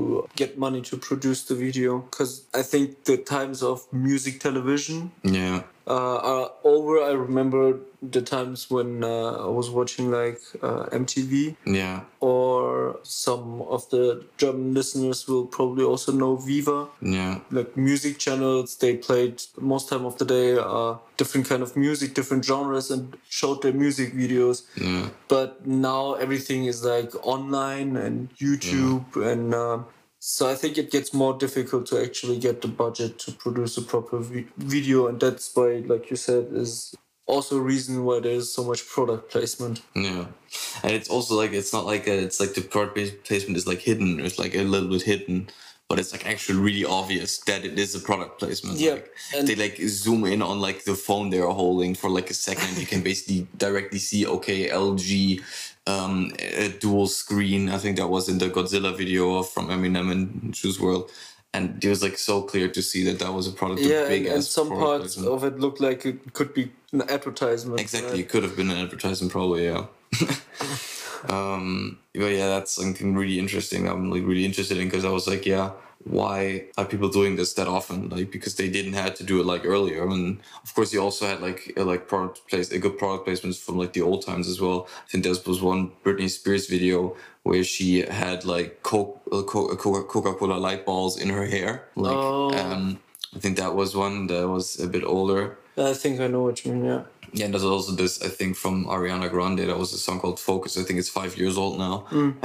get 0.41 0.51
money 0.65 0.81
to 0.89 0.95
produce 1.09 1.39
the 1.49 1.55
video 1.65 1.91
because 2.09 2.31
i 2.61 2.63
think 2.71 2.85
the 3.11 3.17
times 3.35 3.59
of 3.71 3.75
music 4.07 4.33
television 4.47 4.97
yeah. 5.37 5.57
uh, 5.95 6.17
are 6.33 6.47
over. 6.73 6.93
I 7.11 7.13
remember 7.27 7.61
the 8.15 8.21
times 8.35 8.59
when 8.75 8.89
uh, 9.13 9.47
i 9.47 9.51
was 9.59 9.67
watching 9.79 10.05
like 10.19 10.39
uh, 10.67 10.83
mtv 11.03 11.33
yeah. 11.81 11.98
or 12.29 12.44
some 13.03 13.62
of 13.75 13.81
the 13.93 14.03
German 14.38 14.74
listeners 14.74 15.27
will 15.27 15.45
probably 15.57 15.85
also 15.91 16.12
know 16.21 16.35
Viva. 16.47 16.79
yeah 17.01 17.33
Like 17.57 17.71
music 17.89 18.13
channels, 18.25 18.69
they 18.83 18.93
played 19.07 19.35
most 19.74 19.85
time 19.89 20.05
of 20.05 20.15
the 20.19 20.25
day 20.35 20.47
uh, 20.57 20.93
different 21.21 21.45
kind 21.51 21.62
of 21.67 21.71
music, 21.85 22.13
different 22.19 22.43
genres, 22.51 22.88
and 22.95 23.03
showed 23.39 23.62
their 23.63 23.74
music 23.85 24.09
videos. 24.21 24.57
yeah 24.88 25.07
But 25.27 25.50
now 25.65 26.03
everything 26.25 26.62
is 26.71 26.83
like 26.93 27.12
online 27.35 27.91
and 28.05 28.17
YouTube, 28.45 29.05
and 29.31 29.53
um, 29.53 29.85
so 30.19 30.50
I 30.53 30.55
think 30.62 30.77
it 30.77 30.89
gets 30.95 31.09
more 31.13 31.33
difficult 31.45 31.83
to 31.91 31.95
actually 32.05 32.38
get 32.47 32.62
the 32.62 32.67
budget 32.83 33.12
to 33.24 33.31
produce 33.43 33.74
a 33.77 33.83
proper 33.93 34.17
vi- 34.19 34.47
video, 34.57 35.07
and 35.07 35.19
that's 35.19 35.45
why, 35.55 35.69
like 35.93 36.05
you 36.12 36.17
said, 36.27 36.45
is 36.63 36.95
also 37.27 37.58
a 37.58 37.62
reason 37.62 38.05
why 38.05 38.20
there's 38.20 38.51
so 38.51 38.63
much 38.63 38.88
product 38.88 39.32
placement. 39.32 39.82
Yeah, 39.96 40.25
and 40.84 40.91
it's 40.91 41.10
also 41.10 41.36
like 41.36 41.53
it's 41.53 41.74
not 41.74 41.86
like 41.86 42.08
a, 42.08 42.17
it's 42.17 42.39
like 42.39 42.53
the 42.53 42.62
product 42.62 43.25
placement 43.25 43.58
is 43.58 43.67
like 43.67 43.79
hidden. 43.79 44.20
It's 44.20 44.39
like 44.39 44.55
a 44.55 44.63
little 44.63 44.89
bit 44.89 45.03
hidden, 45.03 45.50
but 45.88 46.00
it's 46.00 46.12
like 46.12 46.25
actually 46.25 46.60
really 46.60 46.86
obvious 46.86 47.39
that 47.39 47.65
it 47.65 47.77
is 47.79 47.96
a 47.96 48.00
product 48.00 48.39
placement. 48.39 48.79
Yeah, 48.79 49.00
like, 49.34 49.46
they 49.46 49.55
like 49.55 49.77
zoom 49.88 50.25
in 50.25 50.41
on 50.41 50.62
like 50.62 50.84
the 50.84 50.96
phone 50.96 51.29
they're 51.29 51.48
holding 51.48 51.96
for 51.96 52.10
like 52.10 52.29
a 52.29 52.36
second. 52.36 52.77
you 52.77 52.86
can 52.86 53.01
basically 53.01 53.48
directly 53.58 54.00
see 54.00 54.25
okay 54.27 54.70
LG. 54.70 55.41
Um, 55.88 56.32
dual 56.79 57.05
screen. 57.05 57.70
I 57.70 57.77
think 57.77 57.98
that 57.98 58.08
was 58.08 58.27
in 58.27 58.39
the 58.39 58.50
Godzilla 58.50 58.98
video 58.98 59.44
from 59.44 59.67
Eminem 59.67 60.12
and 60.12 60.51
Juice 60.51 60.79
WRLD, 60.79 61.12
and 61.55 61.83
it 61.83 61.89
was 61.89 62.03
like 62.03 62.17
so 62.17 62.41
clear 62.41 62.67
to 62.67 62.81
see 62.81 63.03
that 63.05 63.19
that 63.19 63.33
was 63.33 63.47
a 63.47 63.51
product. 63.51 63.79
of 63.79 63.85
Yeah, 63.85 64.07
big 64.07 64.25
and, 64.25 64.35
and 64.35 64.43
some 64.43 64.69
parts 64.69 65.17
of 65.17 65.43
it 65.43 65.59
looked 65.59 65.79
like 65.79 66.05
it 66.05 66.33
could 66.33 66.53
be 66.53 66.71
an 66.91 67.09
advertisement. 67.09 67.79
Exactly, 67.79 68.12
right? 68.12 68.19
it 68.19 68.29
could 68.29 68.43
have 68.43 68.55
been 68.55 68.69
an 68.69 68.77
advertisement, 68.77 69.31
probably. 69.31 69.65
Yeah. 69.65 69.85
um, 71.29 71.97
but 72.13 72.31
yeah, 72.39 72.47
that's 72.47 72.71
something 72.71 73.15
really 73.15 73.39
interesting. 73.39 73.88
I'm 73.88 74.12
like 74.12 74.24
really 74.24 74.45
interested 74.45 74.77
in 74.77 74.88
because 74.88 75.05
I 75.05 75.09
was 75.09 75.27
like, 75.27 75.45
yeah, 75.45 75.71
why 76.03 76.65
are 76.77 76.85
people 76.85 77.09
doing 77.09 77.35
this 77.35 77.53
that 77.53 77.67
often? 77.67 78.09
Like 78.09 78.31
because 78.31 78.55
they 78.55 78.69
didn't 78.69 78.93
have 78.93 79.15
to 79.15 79.24
do 79.24 79.39
it 79.39 79.45
like 79.45 79.65
earlier, 79.65 80.07
and 80.07 80.39
of 80.63 80.74
course 80.75 80.93
you 80.93 81.01
also 81.01 81.25
had 81.25 81.41
like 81.41 81.74
a, 81.77 81.83
like 81.83 82.07
product 82.07 82.47
place, 82.50 82.71
a 82.71 82.79
good 82.79 82.97
product 82.97 83.27
placements 83.27 83.59
from 83.59 83.77
like 83.77 83.93
the 83.93 84.01
old 84.01 84.25
times 84.25 84.47
as 84.47 84.59
well. 84.59 84.88
I 85.05 85.09
think 85.09 85.24
there 85.24 85.33
was 85.47 85.62
one 85.62 85.91
Britney 86.03 86.29
Spears 86.29 86.67
video 86.67 87.15
where 87.47 87.63
she 87.63 87.89
had 88.23 88.43
like 88.55 88.69
Coke, 88.89 89.21
uh, 89.31 89.43
Coca 89.43 90.33
Cola 90.39 90.57
light 90.67 90.83
balls 90.89 91.13
in 91.23 91.29
her 91.37 91.45
hair, 91.55 91.71
like 91.95 92.17
Oh. 92.17 92.49
um, 92.61 92.83
I 93.35 93.39
think 93.43 93.57
that 93.57 93.73
was 93.81 93.89
one 93.95 94.15
that 94.31 94.47
was 94.55 94.79
a 94.79 94.87
bit 94.95 95.03
older. 95.15 95.41
I 95.77 95.93
think 96.01 96.19
I 96.19 96.27
know 96.33 96.43
what 96.47 96.57
you 96.65 96.73
mean. 96.73 96.85
Yeah. 96.91 97.01
Yeah, 97.37 97.45
and 97.45 97.53
there's 97.53 97.65
also 97.75 97.91
this 97.91 98.13
I 98.23 98.29
think 98.39 98.55
from 98.63 98.85
Ariana 98.95 99.29
Grande. 99.29 99.63
That 99.69 99.77
was 99.77 99.91
a 99.93 99.97
song 100.07 100.19
called 100.21 100.39
Focus. 100.39 100.77
I 100.77 100.83
think 100.85 100.97
it's 101.01 101.09
five 101.21 101.31
years 101.41 101.55
old 101.63 101.75
now, 101.87 101.95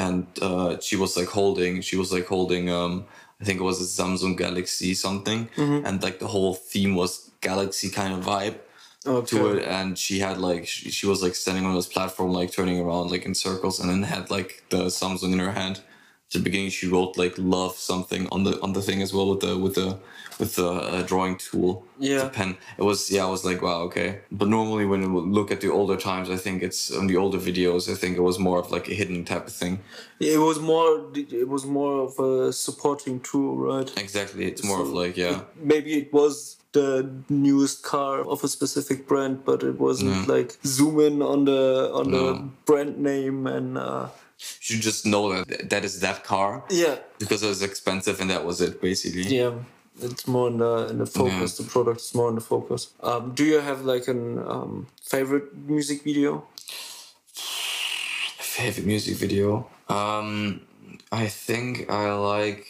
and 0.07 0.27
uh, 0.43 0.71
she 0.87 0.97
was 1.03 1.17
like 1.17 1.29
holding. 1.41 1.73
She 1.89 1.97
was 2.03 2.11
like 2.17 2.27
holding. 2.27 2.65
Um, 2.81 3.05
I 3.41 3.45
think 3.47 3.57
it 3.61 3.67
was 3.73 3.79
a 3.81 3.89
Samsung 4.03 4.35
Galaxy 4.37 4.93
something, 5.07 5.49
and 5.87 6.03
like 6.03 6.19
the 6.19 6.27
whole 6.35 6.55
theme 6.73 6.93
was 7.03 7.31
Galaxy 7.41 7.89
kind 8.01 8.13
of 8.17 8.21
vibe 8.33 8.57
Okay. 9.07 9.39
to 9.39 9.47
it 9.57 9.65
and 9.65 9.97
she 9.97 10.19
had 10.19 10.37
like 10.39 10.67
she, 10.67 10.91
she 10.91 11.07
was 11.07 11.23
like 11.23 11.35
standing 11.35 11.65
on 11.65 11.75
this 11.75 11.87
platform 11.87 12.33
like 12.33 12.53
turning 12.53 12.79
around 12.81 13.11
like 13.11 13.25
in 13.25 13.35
circles 13.35 13.81
and 13.81 13.89
then 13.89 14.03
had 14.03 14.31
like 14.31 14.63
the 14.69 14.85
samsung 14.91 15.33
in 15.33 15.39
her 15.39 15.53
hand 15.53 15.77
at 15.79 16.33
the 16.35 16.39
beginning 16.39 16.69
she 16.69 16.87
wrote 16.87 17.17
like 17.17 17.35
love 17.39 17.75
something 17.77 18.29
on 18.31 18.45
the 18.45 18.61
on 18.61 18.75
the 18.75 18.83
thing 18.83 19.01
as 19.01 19.15
well 19.15 19.31
with 19.31 19.41
the 19.41 19.57
with 19.57 19.75
the 19.75 19.99
with 20.39 20.55
the 20.57 20.69
uh, 20.71 21.03
drawing 21.03 21.37
tool 21.39 21.83
Yeah. 21.99 22.25
the 22.25 22.29
pen 22.29 22.59
it 22.77 22.83
was 22.83 23.11
yeah 23.11 23.25
i 23.25 23.31
was 23.31 23.43
like 23.43 23.63
wow 23.63 23.81
okay 23.89 24.21
but 24.31 24.49
normally 24.49 24.85
when 24.85 25.01
you 25.03 25.09
look 25.39 25.51
at 25.51 25.63
the 25.63 25.71
older 25.73 25.97
times 25.97 26.29
i 26.29 26.37
think 26.37 26.63
it's 26.63 26.91
on 26.91 27.07
the 27.07 27.17
older 27.17 27.39
videos 27.39 27.91
i 27.91 27.95
think 27.95 28.19
it 28.19 28.23
was 28.31 28.39
more 28.39 28.59
of 28.59 28.71
like 28.71 28.87
a 28.91 28.95
hidden 28.95 29.25
type 29.25 29.47
of 29.47 29.53
thing 29.63 29.79
It 30.21 30.39
was 30.39 30.59
more. 30.61 31.09
It 31.15 31.49
was 31.49 31.65
more 31.65 31.95
of 32.07 32.13
a 32.19 32.53
supporting 32.53 33.21
tool, 33.21 33.57
right? 33.57 33.89
exactly 33.97 34.45
it's 34.45 34.63
more 34.63 34.83
of 34.83 34.91
like 35.03 35.17
yeah 35.17 35.39
it- 35.41 35.47
maybe 35.73 35.91
it 36.03 36.13
was 36.13 36.59
the 36.73 37.11
newest 37.29 37.83
car 37.83 38.21
of 38.21 38.45
a 38.45 38.49
specific 38.49 39.09
brand, 39.09 39.45
but 39.45 39.63
it 39.63 39.79
wasn't 39.79 40.29
like 40.29 40.59
zoom 40.65 41.01
in 41.01 41.23
on 41.23 41.45
the 41.45 41.91
on 41.93 42.11
the 42.11 42.49
brand 42.67 42.99
name 42.99 43.47
and 43.47 43.77
uh, 43.77 44.09
you 44.63 44.79
just 44.79 45.05
know 45.05 45.43
that 45.45 45.71
that 45.71 45.85
is 45.85 46.01
that 46.01 46.25
car 46.25 46.65
yeah, 46.71 46.97
because 47.19 47.43
it 47.43 47.49
was 47.49 47.63
expensive 47.63 48.21
and 48.21 48.31
that 48.31 48.45
was 48.45 48.61
it 48.61 48.81
basically 48.81 49.23
yeah. 49.23 49.53
It's 50.03 50.27
more 50.27 50.49
in 50.49 50.59
the 50.59 50.87
in 50.89 50.99
the 50.99 51.05
focus. 51.05 51.59
The 51.59 51.65
product 51.65 52.01
is 52.01 52.15
more 52.15 52.31
in 52.31 52.35
the 52.37 52.41
focus. 52.41 52.89
Um, 53.03 53.35
do 53.35 53.45
you 53.45 53.61
have 53.61 53.85
like 53.85 54.09
an 54.09 54.39
um, 54.39 54.87
favorite 55.03 55.55
music 55.55 56.05
video? 56.05 56.47
favorite 58.61 58.87
music 58.87 59.17
video 59.17 59.67
um 59.89 60.61
i 61.13 61.27
think 61.27 61.89
i 61.91 62.13
like 62.13 62.67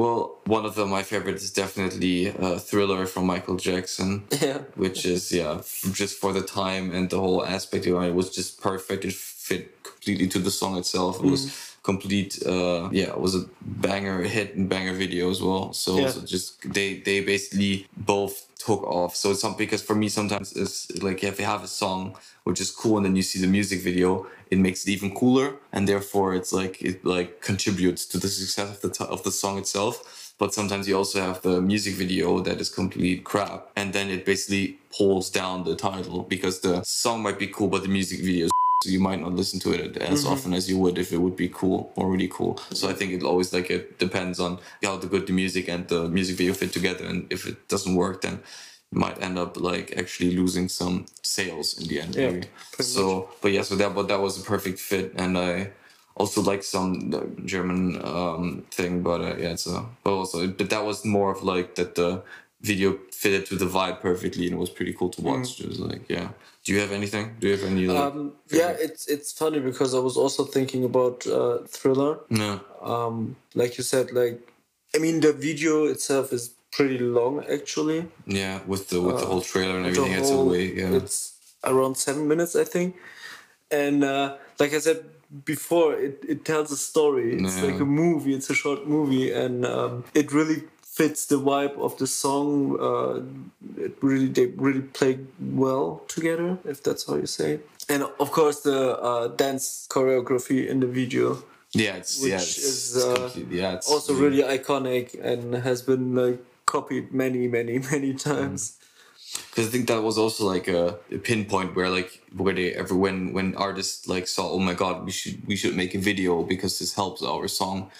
well 0.00 0.20
one 0.56 0.64
of 0.68 0.72
them 0.76 0.88
my 0.98 1.02
favorite 1.12 1.38
is 1.44 1.50
definitely 1.62 2.16
uh, 2.44 2.58
thriller 2.68 3.00
from 3.12 3.24
michael 3.34 3.56
jackson 3.68 4.10
Yeah. 4.46 4.58
which 4.84 5.00
is 5.14 5.22
yeah 5.40 5.54
just 6.00 6.14
for 6.22 6.30
the 6.38 6.44
time 6.60 6.84
and 6.96 7.04
the 7.12 7.18
whole 7.24 7.40
aspect 7.56 7.82
of 7.86 7.92
it, 8.02 8.08
it 8.12 8.14
was 8.20 8.28
just 8.38 8.50
perfect. 8.68 9.00
It 9.10 9.14
fit 9.48 9.64
completely 9.90 10.28
to 10.34 10.38
the 10.46 10.50
song 10.60 10.72
itself. 10.82 11.12
It 11.24 11.30
was 11.34 11.42
complete 11.92 12.32
uh 12.54 12.82
yeah 13.00 13.10
it 13.16 13.20
was 13.26 13.34
a 13.40 13.42
banger 13.86 14.18
hit 14.34 14.48
and 14.56 14.64
banger 14.74 14.94
video 15.04 15.24
as 15.34 15.40
well. 15.46 15.64
So, 15.84 15.90
Yeah. 16.00 16.10
so 16.14 16.18
just 16.34 16.48
they 16.76 16.88
they 17.06 17.18
basically 17.34 17.74
both 18.12 18.34
took 18.66 18.82
off. 18.98 19.12
So 19.20 19.24
it's 19.32 19.40
something 19.44 19.64
because 19.66 19.82
for 19.88 19.96
me 20.02 20.08
sometimes 20.18 20.48
it's 20.62 20.76
like 21.06 21.18
if 21.30 21.36
you 21.40 21.46
have 21.54 21.64
a 21.70 21.72
song 21.82 22.00
which 22.46 22.60
is 22.64 22.70
cool 22.80 22.94
and 22.98 23.04
then 23.06 23.14
you 23.20 23.22
see 23.30 23.40
the 23.46 23.52
music 23.58 23.80
video 23.90 24.10
it 24.54 24.58
makes 24.66 24.80
it 24.84 24.90
even 24.96 25.10
cooler 25.20 25.48
and 25.74 25.82
therefore 25.92 26.28
it's 26.38 26.52
like 26.60 26.74
it 26.90 26.96
like 27.14 27.30
contributes 27.50 28.02
to 28.10 28.16
the 28.22 28.28
success 28.40 28.68
of 28.74 28.80
the 28.84 28.90
t- 28.96 29.10
of 29.14 29.20
the 29.26 29.32
song 29.42 29.54
itself. 29.62 29.94
But 30.40 30.50
sometimes 30.58 30.84
you 30.88 30.96
also 31.02 31.18
have 31.28 31.38
the 31.48 31.56
music 31.72 31.94
video 32.04 32.28
that 32.46 32.56
is 32.64 32.68
complete 32.80 33.18
crap 33.30 33.60
and 33.78 33.86
then 33.96 34.06
it 34.16 34.20
basically 34.32 34.64
pulls 34.96 35.26
down 35.40 35.56
the 35.68 35.76
title 35.88 36.18
because 36.34 36.56
the 36.66 36.74
song 37.02 37.16
might 37.24 37.38
be 37.44 37.48
cool 37.56 37.68
but 37.74 37.82
the 37.86 37.92
music 37.98 38.18
video 38.28 38.44
is 38.46 38.52
so 38.82 38.90
you 38.90 39.00
might 39.00 39.20
not 39.20 39.32
listen 39.32 39.58
to 39.60 39.72
it 39.72 39.96
as 39.96 40.24
often 40.24 40.54
as 40.54 40.70
you 40.70 40.78
would 40.78 40.98
if 40.98 41.12
it 41.12 41.18
would 41.18 41.36
be 41.36 41.48
cool 41.48 41.92
or 41.96 42.10
really 42.10 42.28
cool. 42.28 42.58
So 42.72 42.88
i 42.88 42.92
think 42.92 43.12
it 43.12 43.22
always 43.22 43.52
like 43.52 43.70
it 43.70 43.98
depends 43.98 44.38
on 44.38 44.58
how 44.82 44.96
the 44.96 45.08
good 45.08 45.26
the 45.26 45.32
music 45.32 45.68
and 45.68 45.88
the 45.88 46.08
music 46.08 46.36
video 46.36 46.54
fit 46.54 46.72
together. 46.72 47.04
And 47.04 47.26
if 47.30 47.46
it 47.46 47.68
doesn't 47.68 47.94
work 47.94 48.22
then 48.22 48.40
you 48.92 49.00
might 49.00 49.20
end 49.20 49.36
up 49.38 49.56
like 49.56 49.94
actually 49.96 50.36
losing 50.36 50.68
some 50.68 51.06
sales 51.22 51.76
in 51.78 51.88
the 51.88 52.00
end 52.00 52.14
Yeah, 52.14 52.40
so 52.78 53.30
but 53.42 53.50
yeah 53.52 53.62
so 53.62 53.74
that 53.76 53.94
but 53.94 54.06
that 54.08 54.20
was 54.20 54.40
a 54.40 54.44
perfect 54.44 54.78
fit. 54.78 55.12
And 55.16 55.36
i 55.36 55.70
also 56.18 56.42
like 56.42 56.62
some 56.62 57.14
uh, 57.14 57.20
German 57.44 58.00
um, 58.04 58.64
thing, 58.70 59.02
but 59.02 59.20
uh, 59.20 59.36
yeah, 59.38 59.52
it's 59.52 59.66
a 59.66 59.84
but 60.04 60.12
also 60.12 60.46
but 60.48 60.68
that 60.70 60.84
was 60.84 61.04
more 61.04 61.30
of 61.30 61.42
like 61.42 61.76
that 61.76 61.94
the 61.94 62.22
video 62.60 62.98
fitted 63.12 63.46
to 63.46 63.54
the 63.54 63.66
vibe 63.66 64.00
perfectly 64.00 64.46
and 64.46 64.54
it 64.54 64.58
was 64.58 64.70
pretty 64.70 64.92
cool 64.92 65.10
to 65.10 65.22
watch. 65.22 65.60
It 65.60 65.68
was 65.68 65.78
like 65.78 66.08
yeah. 66.08 66.30
Do 66.68 66.74
you 66.74 66.80
have 66.80 66.92
anything? 66.92 67.34
Do 67.40 67.46
you 67.48 67.56
have 67.56 67.64
any 67.64 67.86
like? 67.86 67.98
Um, 68.12 68.32
yeah, 68.50 68.76
it's 68.86 69.06
it's 69.14 69.32
funny 69.32 69.58
because 69.58 69.94
I 69.94 70.00
was 70.08 70.18
also 70.18 70.44
thinking 70.44 70.84
about 70.84 71.26
uh, 71.26 71.58
thriller. 71.66 72.18
no. 72.28 72.60
Um, 72.82 73.36
like 73.54 73.78
you 73.78 73.84
said, 73.92 74.12
like 74.12 74.36
I 74.94 74.98
mean 74.98 75.20
the 75.20 75.32
video 75.32 75.86
itself 75.86 76.30
is 76.30 76.50
pretty 76.70 76.98
long 76.98 77.42
actually. 77.56 78.00
Yeah, 78.26 78.60
with 78.66 78.90
the 78.90 79.00
with 79.00 79.18
the 79.20 79.24
whole 79.24 79.40
trailer 79.40 79.76
and 79.78 79.86
everything, 79.86 80.12
it's 80.12 80.28
a 80.28 80.34
whole- 80.34 80.50
way. 80.50 80.66
Yeah. 80.80 80.92
It's 81.00 81.18
around 81.64 81.94
seven 81.96 82.28
minutes, 82.28 82.54
I 82.54 82.64
think. 82.64 82.96
And 83.70 84.04
uh, 84.04 84.36
like 84.60 84.74
I 84.74 84.80
said 84.80 85.00
before, 85.46 85.94
it, 85.94 86.22
it 86.28 86.44
tells 86.44 86.70
a 86.70 86.76
story. 86.76 87.28
It's 87.42 87.56
Yeah. 87.56 87.64
like 87.68 87.80
a 87.80 87.86
movie. 88.02 88.34
It's 88.34 88.50
a 88.50 88.54
short 88.64 88.86
movie, 88.86 89.32
and 89.32 89.64
um, 89.64 90.04
it 90.12 90.26
really 90.38 90.64
fits 90.98 91.26
the 91.26 91.40
vibe 91.48 91.76
of 91.78 91.96
the 91.98 92.06
song. 92.06 92.76
Uh, 92.88 93.22
it 93.86 93.94
really 94.02 94.28
they 94.28 94.46
really 94.66 94.82
play 94.98 95.18
well 95.40 96.02
together, 96.08 96.58
if 96.64 96.82
that's 96.82 97.06
how 97.06 97.16
you 97.16 97.26
say. 97.26 97.50
it. 97.54 97.68
And 97.88 98.02
of 98.24 98.28
course, 98.32 98.60
the 98.60 98.80
uh, 99.10 99.28
dance 99.28 99.86
choreography 99.88 100.66
in 100.68 100.80
the 100.80 100.90
video 101.00 101.42
yeah, 101.72 101.96
it's 101.96 102.26
yeah, 102.26 102.36
it's, 102.36 102.58
is, 102.58 102.96
it's 102.96 103.04
uh, 103.04 103.14
complete- 103.14 103.58
yeah, 103.58 103.74
it's 103.74 103.90
also 103.90 104.14
really 104.14 104.42
iconic 104.42 105.18
and 105.22 105.54
has 105.54 105.82
been 105.82 106.14
like 106.14 106.40
copied 106.66 107.12
many, 107.12 107.46
many, 107.48 107.78
many 107.92 108.14
times. 108.14 108.78
because 109.50 109.68
I 109.68 109.70
think 109.70 109.88
that 109.88 110.02
was 110.02 110.16
also 110.16 110.46
like 110.46 110.68
a, 110.68 110.98
a 111.12 111.18
pinpoint 111.18 111.76
where 111.76 111.90
like 111.90 112.22
where 112.34 112.54
they 112.54 112.72
ever 112.72 112.94
when 112.94 113.32
when 113.34 113.54
artists 113.56 114.08
like 114.08 114.26
saw 114.26 114.50
oh 114.50 114.58
my 114.58 114.74
god 114.74 115.04
we 115.04 115.12
should 115.12 115.46
we 115.46 115.56
should 115.56 115.76
make 115.76 115.94
a 115.94 115.98
video 115.98 116.42
because 116.42 116.78
this 116.78 116.94
helps 116.94 117.22
our 117.22 117.48
song, 117.48 117.90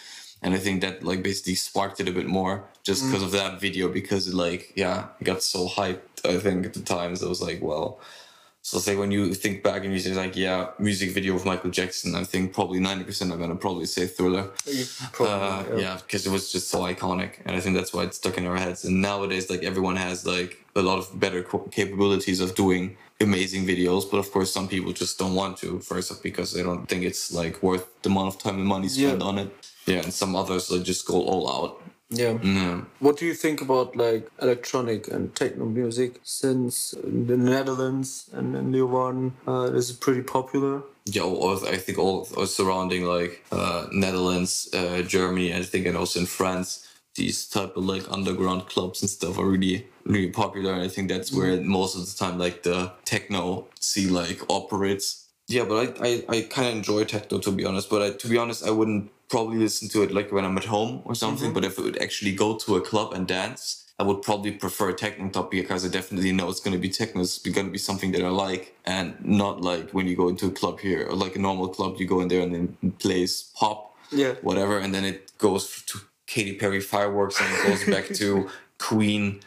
and 0.42 0.54
I 0.54 0.58
think 0.58 0.80
that 0.82 1.02
like 1.02 1.22
basically 1.22 1.54
sparked 1.54 2.00
it 2.00 2.08
a 2.08 2.12
bit 2.12 2.26
more 2.26 2.64
just 2.82 3.04
mm. 3.04 3.10
because 3.10 3.22
of 3.22 3.32
that 3.32 3.60
video 3.60 3.88
because 3.88 4.28
it 4.28 4.34
like 4.34 4.72
yeah 4.76 5.08
it 5.20 5.24
got 5.24 5.42
so 5.42 5.68
hyped 5.68 6.24
I 6.24 6.38
think 6.38 6.66
at 6.66 6.74
the 6.74 6.80
times 6.80 7.22
it 7.22 7.28
was 7.28 7.42
like 7.42 7.60
well. 7.62 8.00
So 8.68 8.76
it's 8.76 8.86
like 8.86 8.98
when 8.98 9.10
you 9.10 9.32
think 9.32 9.62
back 9.62 9.82
and 9.84 9.94
you 9.94 9.98
say 9.98 10.12
like, 10.12 10.36
yeah, 10.36 10.68
music 10.78 11.12
video 11.12 11.34
of 11.34 11.46
Michael 11.46 11.70
Jackson, 11.70 12.14
I 12.14 12.22
think 12.22 12.52
probably 12.52 12.78
ninety 12.78 13.02
percent 13.02 13.32
are 13.32 13.38
gonna 13.38 13.56
probably 13.56 13.86
say 13.86 14.06
Thriller. 14.06 14.50
You 14.66 14.84
Uh, 15.20 15.64
yeah, 15.78 15.96
because 15.96 16.26
it 16.26 16.30
was 16.30 16.52
just 16.52 16.68
so 16.68 16.80
iconic, 16.80 17.30
and 17.46 17.56
I 17.56 17.60
think 17.60 17.74
that's 17.76 17.94
why 17.94 18.02
it's 18.02 18.18
stuck 18.18 18.36
in 18.36 18.44
our 18.46 18.58
heads. 18.58 18.84
And 18.84 19.00
nowadays, 19.00 19.48
like 19.48 19.62
everyone 19.64 19.96
has 19.96 20.26
like 20.26 20.62
a 20.76 20.82
lot 20.82 20.98
of 20.98 21.18
better 21.18 21.42
capabilities 21.70 22.40
of 22.40 22.54
doing 22.54 22.98
amazing 23.22 23.64
videos, 23.66 24.02
but 24.10 24.18
of 24.18 24.30
course, 24.32 24.52
some 24.52 24.68
people 24.68 24.92
just 24.92 25.18
don't 25.18 25.34
want 25.34 25.56
to. 25.62 25.80
First 25.80 26.12
off, 26.12 26.22
because 26.22 26.52
they 26.52 26.62
don't 26.62 26.86
think 26.90 27.04
it's 27.04 27.32
like 27.32 27.62
worth 27.62 27.86
the 28.02 28.10
amount 28.10 28.28
of 28.34 28.36
time 28.42 28.56
and 28.56 28.66
money 28.66 28.88
spent 28.90 29.20
Yeah. 29.22 29.28
on 29.30 29.38
it. 29.38 29.50
Yeah, 29.86 30.02
and 30.04 30.12
some 30.12 30.36
others 30.36 30.70
like 30.70 30.82
just 30.82 31.06
go 31.06 31.22
all 31.22 31.44
out. 31.56 31.80
Yeah. 32.10 32.38
Yeah. 32.42 32.82
What 33.00 33.18
do 33.18 33.26
you 33.26 33.34
think 33.34 33.60
about 33.60 33.94
like 33.96 34.30
electronic 34.40 35.08
and 35.08 35.34
techno 35.34 35.66
music? 35.66 36.20
Since 36.22 36.94
the 37.02 37.36
Netherlands 37.36 38.30
and 38.32 38.56
in 38.56 38.72
Leeuwarden, 38.72 39.32
uh, 39.46 39.72
is 39.74 39.92
pretty 39.92 40.22
popular. 40.22 40.82
Yeah, 41.04 41.22
all, 41.22 41.66
I 41.66 41.76
think 41.76 41.98
all, 41.98 42.28
all 42.36 42.46
surrounding 42.46 43.04
like 43.04 43.44
uh, 43.52 43.86
Netherlands, 43.92 44.68
uh, 44.74 45.02
Germany, 45.02 45.54
I 45.54 45.62
think, 45.62 45.86
and 45.86 45.96
also 45.96 46.20
in 46.20 46.26
France, 46.26 46.86
these 47.14 47.46
type 47.46 47.76
of 47.76 47.84
like 47.84 48.10
underground 48.10 48.66
clubs 48.66 49.02
and 49.02 49.10
stuff 49.10 49.38
are 49.38 49.46
really 49.46 49.86
really 50.04 50.30
popular. 50.30 50.72
And 50.72 50.82
I 50.82 50.88
think 50.88 51.08
that's 51.08 51.32
where 51.32 51.60
most 51.60 51.94
of 51.94 52.06
the 52.06 52.16
time 52.16 52.38
like 52.38 52.62
the 52.62 52.92
techno 53.04 53.68
scene 53.80 54.12
like 54.12 54.40
operates. 54.48 55.27
Yeah, 55.48 55.64
but 55.64 56.00
I 56.02 56.08
I, 56.08 56.24
I 56.38 56.42
kind 56.42 56.68
of 56.68 56.74
enjoy 56.76 57.04
techno 57.04 57.38
to 57.40 57.52
be 57.52 57.66
honest. 57.66 57.90
But 57.90 58.02
I, 58.02 58.10
to 58.12 58.28
be 58.28 58.38
honest, 58.38 58.64
I 58.66 58.72
wouldn't 58.72 59.10
probably 59.30 59.58
listen 59.58 59.88
to 59.90 60.02
it 60.04 60.12
like 60.12 60.32
when 60.32 60.44
I'm 60.46 60.58
at 60.58 60.66
home 60.66 61.02
or 61.06 61.14
something. 61.16 61.52
But 61.54 61.64
if 61.64 61.78
I 61.78 61.82
would 61.82 62.02
actually 62.02 62.32
go 62.34 62.56
to 62.58 62.76
a 62.76 62.82
club 62.82 63.14
and 63.14 63.28
dance. 63.28 63.84
I 64.00 64.04
would 64.04 64.22
probably 64.22 64.52
prefer 64.52 64.92
techno 64.92 65.30
top 65.30 65.52
here 65.54 65.62
because 65.64 65.84
I 65.86 65.88
definitely 65.88 66.32
know 66.32 66.50
it's 66.50 66.60
gonna 66.60 66.78
be 66.78 66.90
techno. 66.90 67.22
It's 67.22 67.38
gonna 67.38 67.70
be 67.70 67.78
something 67.78 68.12
that 68.12 68.24
I 68.24 68.28
like, 68.30 68.76
and 68.86 69.16
not 69.24 69.62
like 69.62 69.90
when 69.92 70.06
you 70.08 70.16
go 70.16 70.28
into 70.28 70.48
a 70.48 70.52
club 70.52 70.80
here 70.80 71.06
or 71.08 71.14
like 71.16 71.36
a 71.36 71.40
normal 71.40 71.68
club. 71.68 71.96
You 71.98 72.06
go 72.06 72.20
in 72.20 72.28
there 72.28 72.42
and 72.42 72.54
then 72.54 72.92
plays 73.00 73.52
pop, 73.56 73.96
Yeah. 74.12 74.34
whatever, 74.42 74.78
and 74.78 74.94
then 74.94 75.04
it 75.06 75.32
goes 75.38 75.82
to 75.86 76.00
Katy 76.28 76.56
Perry 76.58 76.80
fireworks 76.80 77.40
and 77.40 77.50
it 77.54 77.62
goes 77.68 77.84
back 77.86 78.06
to 78.18 78.48
Queen. 78.78 79.40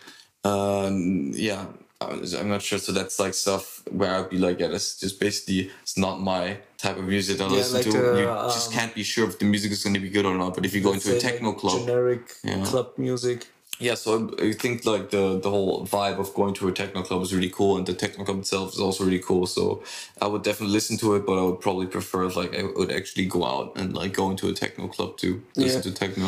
Um, 0.44 1.32
yeah, 1.36 1.68
I'm 2.06 2.50
not 2.50 2.62
sure. 2.62 2.80
So 2.80 2.92
that's 2.92 3.20
like 3.20 3.34
stuff 3.34 3.84
where 3.92 4.12
I'd 4.16 4.30
be 4.30 4.38
like, 4.38 4.60
yeah, 4.60 4.68
that's 4.68 5.00
just 5.00 5.20
basically 5.20 5.72
it's 5.84 5.98
not 5.98 6.22
my 6.22 6.58
type 6.78 6.98
of 6.98 7.06
music 7.06 7.40
I 7.42 7.46
listen 7.48 7.76
like 7.76 7.84
to. 7.86 7.92
the, 7.92 8.20
you 8.20 8.26
just 8.54 8.68
um, 8.70 8.74
can't 8.80 8.96
be 8.96 9.04
sure 9.04 9.28
if 9.28 9.40
the 9.40 9.46
music 9.46 9.72
is 9.72 9.84
going 9.84 9.94
to 9.94 10.00
be 10.00 10.10
good 10.10 10.26
or 10.26 10.36
not. 10.38 10.56
But 10.56 10.66
if 10.66 10.74
you 10.74 10.82
go 10.82 10.94
into 10.94 11.16
a 11.16 11.20
techno 11.20 11.54
club, 11.54 11.80
Generic 11.80 12.34
Yeah. 12.44 12.64
club 12.66 12.90
music. 12.98 13.48
yeah, 13.80 13.96
so 13.96 14.10
I, 14.40 14.48
I 14.48 14.54
think 14.54 14.86
like 14.86 15.10
the 15.10 15.40
the 15.40 15.50
whole 15.50 15.86
vibe 15.88 16.20
of 16.20 16.34
going 16.34 16.54
to 16.56 16.68
a 16.68 16.72
techno 16.72 17.02
club 17.04 17.22
is 17.24 17.34
really 17.34 17.50
cool, 17.50 17.78
and 17.78 17.86
the 17.86 17.94
techno 17.94 18.24
club 18.26 18.40
itself 18.40 18.74
is 18.74 18.80
also 18.80 19.04
really 19.06 19.20
cool. 19.30 19.46
So 19.48 19.84
I 20.22 20.28
would 20.28 20.44
definitely 20.44 20.74
listen 20.74 20.98
to 21.00 21.16
it, 21.16 21.26
but 21.26 21.38
I 21.40 21.44
would 21.44 21.62
probably 21.62 21.88
prefer 21.88 22.26
if, 22.26 22.36
like 22.36 22.54
I 22.56 22.64
would 22.64 22.92
actually 22.92 23.26
go 23.26 23.46
out 23.46 23.74
and 23.78 23.94
like 23.94 24.14
go 24.14 24.30
into 24.32 24.48
a 24.50 24.54
techno 24.54 24.88
club 24.88 25.18
to 25.18 25.42
listen 25.56 25.82
Yeah. 25.84 25.92
to 25.92 25.92
techno. 25.94 26.28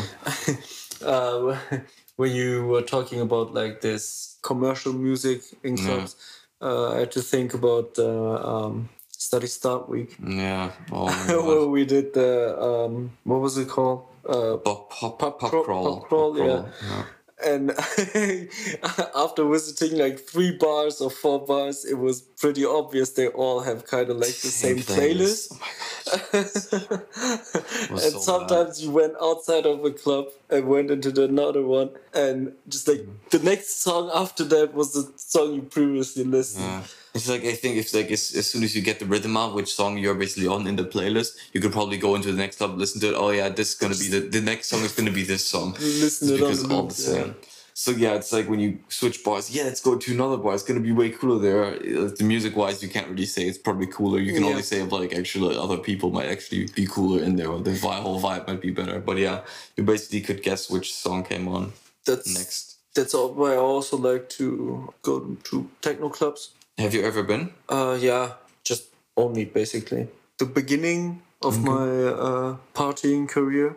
Uh, 1.03 1.58
when 2.15 2.32
you 2.34 2.65
were 2.67 2.82
talking 2.82 3.22
about 3.22 3.53
like 3.53 3.82
this 3.82 4.38
commercial 4.41 4.93
music 4.93 5.41
in 5.63 5.77
clubs, 5.77 6.15
uh, 6.62 6.93
I 6.93 7.00
had 7.00 7.12
to 7.13 7.22
think 7.22 7.53
about 7.53 7.98
uh, 7.98 8.65
um, 8.65 8.89
study 9.10 9.48
start 9.48 9.89
week. 9.89 10.15
Yeah. 10.25 10.72
Oh 10.91 11.08
where 11.48 11.67
we 11.67 11.86
did 11.86 12.13
the 12.13 12.60
um, 12.62 13.12
what 13.24 13.41
was 13.41 13.58
it 13.58 13.67
called? 13.67 14.05
Uh, 14.27 14.58
pop, 14.58 14.89
pop, 14.89 15.20
pop, 15.20 15.39
pop, 15.39 15.50
crawl- 15.50 15.63
crawl. 15.63 16.00
pop 16.00 16.10
crawl, 16.10 16.36
Pop 16.36 16.48
yeah. 16.48 16.88
yeah. 16.88 17.03
And 17.46 17.72
after 19.16 19.48
visiting 19.48 19.98
like 19.98 20.20
three 20.20 20.52
bars 20.52 21.02
or 21.02 21.10
four 21.10 21.46
bars, 21.46 21.86
it 21.86 21.96
was 21.96 22.22
pretty 22.22 22.66
obvious 22.66 23.12
they 23.12 23.28
all 23.28 23.62
have 23.62 23.86
kind 23.86 24.10
of 24.10 24.18
like 24.18 24.28
the 24.28 24.48
same, 24.48 24.78
playlist. 24.78 25.52
Oh 25.54 26.30
and 27.92 28.00
so 28.00 28.12
bad. 28.12 28.22
sometimes 28.22 28.84
you 28.84 28.92
went 28.92 29.14
outside 29.22 29.66
of 29.66 29.84
a 29.86 29.92
club 29.92 30.28
and 30.50 30.68
went 30.68 30.92
into 30.92 31.12
the 31.12 31.24
another 31.24 31.64
one, 31.64 31.92
and 32.14 32.54
just 32.68 32.88
like 32.88 33.00
mm. 33.00 33.14
the 33.30 33.40
next 33.40 33.82
song 33.82 34.12
after 34.14 34.44
that 34.46 34.74
was 34.74 34.94
the 34.94 35.12
song 35.18 35.54
you 35.54 35.62
previously 35.62 36.24
listened. 36.24 36.66
Yeah. 36.66 36.84
It's 37.13 37.29
like 37.29 37.43
I 37.43 37.53
think 37.53 37.77
it's 37.77 37.93
like 37.93 38.10
as, 38.12 38.34
as 38.36 38.48
soon 38.48 38.63
as 38.63 38.75
you 38.75 38.82
get 38.82 39.00
the 39.00 39.05
rhythm 39.05 39.38
out, 39.38 39.53
which 39.53 39.74
song 39.74 39.98
you're 40.00 40.15
basically 40.15 40.48
on 40.48 40.65
in 40.65 40.75
the 40.75 40.84
playlist, 40.84 41.38
you 41.53 41.62
could 41.62 41.72
probably 41.72 41.98
go 41.98 42.15
into 42.15 42.32
the 42.32 42.38
next 42.38 42.58
club, 42.58 42.75
listen 42.77 43.00
to 43.01 43.10
it. 43.10 43.15
Oh 43.15 43.29
yeah, 43.29 43.50
this 43.50 43.70
is 43.74 43.75
gonna 43.75 43.96
be 43.96 44.08
the 44.08 44.22
the 44.22 44.41
next 44.41 44.67
song 44.70 44.82
is 44.82 44.93
gonna 44.93 45.12
be 45.12 45.24
this 45.24 45.46
song. 45.46 45.74
Listen 45.79 46.27
Just 46.29 46.32
it 46.32 46.39
because 46.39 46.72
all 46.72 46.88
the 46.88 46.93
same. 46.96 47.36
So 47.75 47.91
yeah, 47.91 48.13
it's 48.15 48.32
like 48.34 48.48
when 48.50 48.60
you 48.60 48.79
switch 48.89 49.24
bars. 49.24 49.50
Yeah, 49.55 49.63
let's 49.63 49.82
go 49.82 49.96
to 49.98 50.12
another 50.13 50.38
bar. 50.38 50.53
It's 50.55 50.63
gonna 50.63 50.79
be 50.79 50.91
way 50.91 51.10
cooler 51.12 51.39
there. 51.39 51.77
The 52.20 52.24
music 52.24 52.55
wise, 52.55 52.82
you 52.84 52.89
can't 52.89 53.08
really 53.10 53.25
say 53.27 53.43
it's 53.48 53.58
probably 53.60 53.88
cooler. 53.88 54.20
You 54.20 54.34
can 54.34 54.43
Yeah. 54.43 54.50
only 54.50 54.63
say 54.63 54.82
like 54.84 55.13
actually 55.13 55.55
other 55.55 55.77
people 55.77 56.10
might 56.12 56.29
actually 56.29 56.67
be 56.75 56.88
cooler 56.88 57.22
in 57.24 57.36
there, 57.36 57.50
or 57.50 57.60
the 57.60 57.72
vi- 57.74 58.01
whole 58.01 58.20
vibe 58.22 58.48
might 58.48 58.62
be 58.62 58.72
better. 58.72 59.00
But 59.00 59.17
yeah, 59.17 59.41
you 59.77 59.84
basically 59.84 60.22
could 60.22 60.41
guess 60.41 60.67
which 60.70 60.93
song 60.93 61.24
came 61.24 61.48
on 61.48 61.74
That's 62.05 62.27
next. 62.39 62.77
that's 62.96 63.13
why 63.13 63.53
I 63.53 63.58
also 63.58 63.98
like 63.98 64.29
to 64.38 64.93
go 65.03 65.38
to 65.50 65.70
techno 65.82 66.10
clubs. 66.10 66.50
Have 66.77 66.94
you 66.94 67.03
ever 67.03 67.24
been? 67.24 67.53
Uh, 67.70 67.98
yeah, 68.00 68.34
just 68.63 68.86
only 69.15 69.46
basically 69.46 70.08
the 70.38 70.46
beginning 70.46 71.22
of 71.42 71.63
my 71.63 71.88
uh, 71.88 72.58
partying 72.74 73.27
career. 73.30 73.75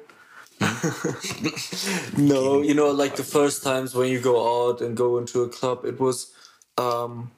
no, 2.16 2.62
you 2.62 2.74
know, 2.74 2.90
like 2.90 3.16
the 3.16 3.22
first 3.24 3.62
times 3.62 3.94
when 3.94 4.08
you 4.08 4.20
go 4.20 4.68
out 4.70 4.80
and 4.80 4.96
go 4.96 5.18
into 5.18 5.42
a 5.42 5.48
club, 5.48 5.84
it 5.84 6.00
was, 6.00 6.32
um, 6.78 7.30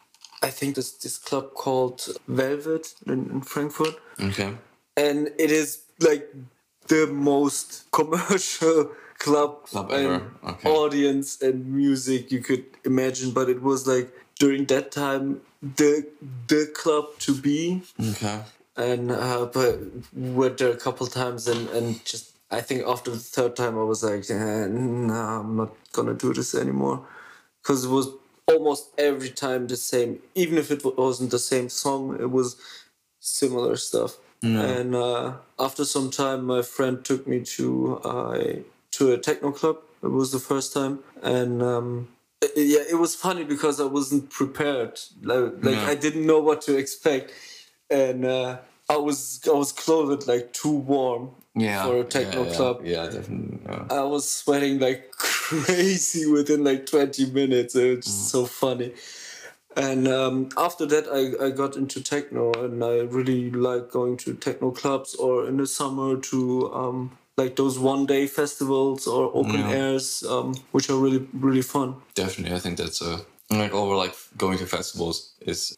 I 0.42 0.50
think 0.50 0.76
this 0.76 0.92
this 0.92 1.18
club 1.18 1.54
called 1.54 2.06
Velvet 2.28 2.94
in, 3.06 3.28
in 3.30 3.40
Frankfurt, 3.40 3.96
Okay. 4.20 4.52
and 4.96 5.28
it 5.38 5.50
is 5.50 5.82
like 6.00 6.28
the 6.86 7.06
most 7.08 7.90
commercial 7.90 8.92
club, 9.18 9.66
Club 9.66 9.90
and 9.90 10.06
ever, 10.06 10.30
okay. 10.44 10.70
audience 10.70 11.42
and 11.42 11.66
music 11.66 12.30
you 12.30 12.40
could 12.40 12.64
imagine. 12.84 13.32
But 13.32 13.48
it 13.48 13.60
was 13.62 13.86
like 13.88 14.08
during 14.38 14.64
that 14.66 14.90
time 14.92 15.40
the 15.76 16.06
the 16.46 16.70
club 16.74 17.06
to 17.20 17.34
be, 17.34 17.82
Okay. 18.00 18.40
and 18.76 19.10
uh, 19.10 19.46
but 19.52 19.78
went 20.14 20.58
there 20.58 20.70
a 20.70 20.76
couple 20.76 21.06
times 21.06 21.48
and 21.48 21.68
and 21.70 22.04
just 22.04 22.32
I 22.50 22.60
think 22.60 22.86
after 22.86 23.10
the 23.10 23.18
third 23.18 23.56
time 23.56 23.78
I 23.78 23.82
was 23.82 24.02
like, 24.02 24.24
eh, 24.30 24.66
nah, 24.68 25.40
I'm 25.40 25.56
not 25.56 25.74
gonna 25.92 26.14
do 26.14 26.32
this 26.32 26.54
anymore, 26.54 27.04
because 27.62 27.84
it 27.84 27.90
was 27.90 28.08
almost 28.46 28.88
every 28.96 29.30
time 29.30 29.66
the 29.66 29.76
same. 29.76 30.20
Even 30.34 30.56
if 30.58 30.70
it 30.70 30.82
wasn't 30.96 31.30
the 31.30 31.38
same 31.38 31.68
song, 31.68 32.16
it 32.20 32.30
was 32.30 32.56
similar 33.20 33.76
stuff. 33.76 34.16
And 34.40 34.94
uh, 34.94 35.32
after 35.58 35.84
some 35.84 36.10
time, 36.10 36.44
my 36.44 36.62
friend 36.62 37.04
took 37.04 37.26
me 37.26 37.40
to 37.56 38.00
uh, 38.04 38.38
to 38.92 39.12
a 39.12 39.18
techno 39.18 39.50
club. 39.50 39.78
It 40.02 40.12
was 40.20 40.30
the 40.30 40.38
first 40.38 40.72
time, 40.72 41.00
and 41.22 41.60
um, 41.62 42.08
yeah, 42.56 42.80
it 42.90 42.98
was 42.98 43.14
funny 43.14 43.44
because 43.44 43.80
I 43.80 43.84
wasn't 43.84 44.30
prepared. 44.30 44.98
Like, 45.22 45.52
like 45.62 45.74
Yeah. 45.76 45.86
I 45.86 45.94
didn't 45.94 46.26
know 46.26 46.40
what 46.40 46.62
to 46.62 46.76
expect, 46.76 47.32
and 47.90 48.24
uh, 48.24 48.58
I 48.88 48.96
was 48.96 49.40
I 49.46 49.50
was 49.52 49.72
clothed 49.72 50.26
like 50.28 50.52
too 50.52 50.72
warm 50.72 51.30
Yeah. 51.56 51.84
for 51.84 51.98
a 52.00 52.04
techno 52.04 52.42
yeah, 52.44 52.48
yeah. 52.50 52.56
club. 52.56 52.80
Yeah, 52.84 53.04
definitely. 53.06 53.58
yeah. 53.66 53.86
I 53.90 54.02
was 54.02 54.30
sweating 54.30 54.78
like 54.78 55.10
crazy 55.16 56.26
within 56.30 56.62
like 56.64 56.86
20 56.86 57.30
minutes. 57.32 57.74
It 57.74 57.96
was 57.96 58.04
just 58.06 58.28
so 58.30 58.46
funny. 58.46 58.92
And 59.76 60.08
um, 60.08 60.48
after 60.56 60.86
that, 60.86 61.06
I, 61.06 61.46
I 61.46 61.50
got 61.50 61.76
into 61.76 62.02
techno, 62.02 62.52
and 62.52 62.82
I 62.82 63.00
really 63.00 63.50
like 63.50 63.90
going 63.90 64.16
to 64.18 64.34
techno 64.34 64.70
clubs 64.72 65.14
or 65.14 65.46
in 65.46 65.56
the 65.56 65.66
summer 65.66 66.16
to 66.16 66.72
um, 66.74 67.18
like 67.38 67.54
those 67.56 67.78
one 67.78 68.04
day 68.04 68.26
festivals 68.26 69.06
or 69.06 69.30
open 69.34 69.60
Yeah. 69.60 69.80
airs, 69.80 70.24
um, 70.24 70.54
which 70.72 70.90
are 70.90 70.98
really, 71.04 71.26
really 71.32 71.62
fun. 71.62 71.94
Definitely, 72.14 72.54
I 72.56 72.60
think 72.60 72.76
that's 72.78 73.00
a 73.00 73.20
like 73.50 73.72
over 73.72 73.94
like 73.96 74.14
going 74.36 74.58
to 74.58 74.66
festivals 74.66 75.16
is 75.40 75.74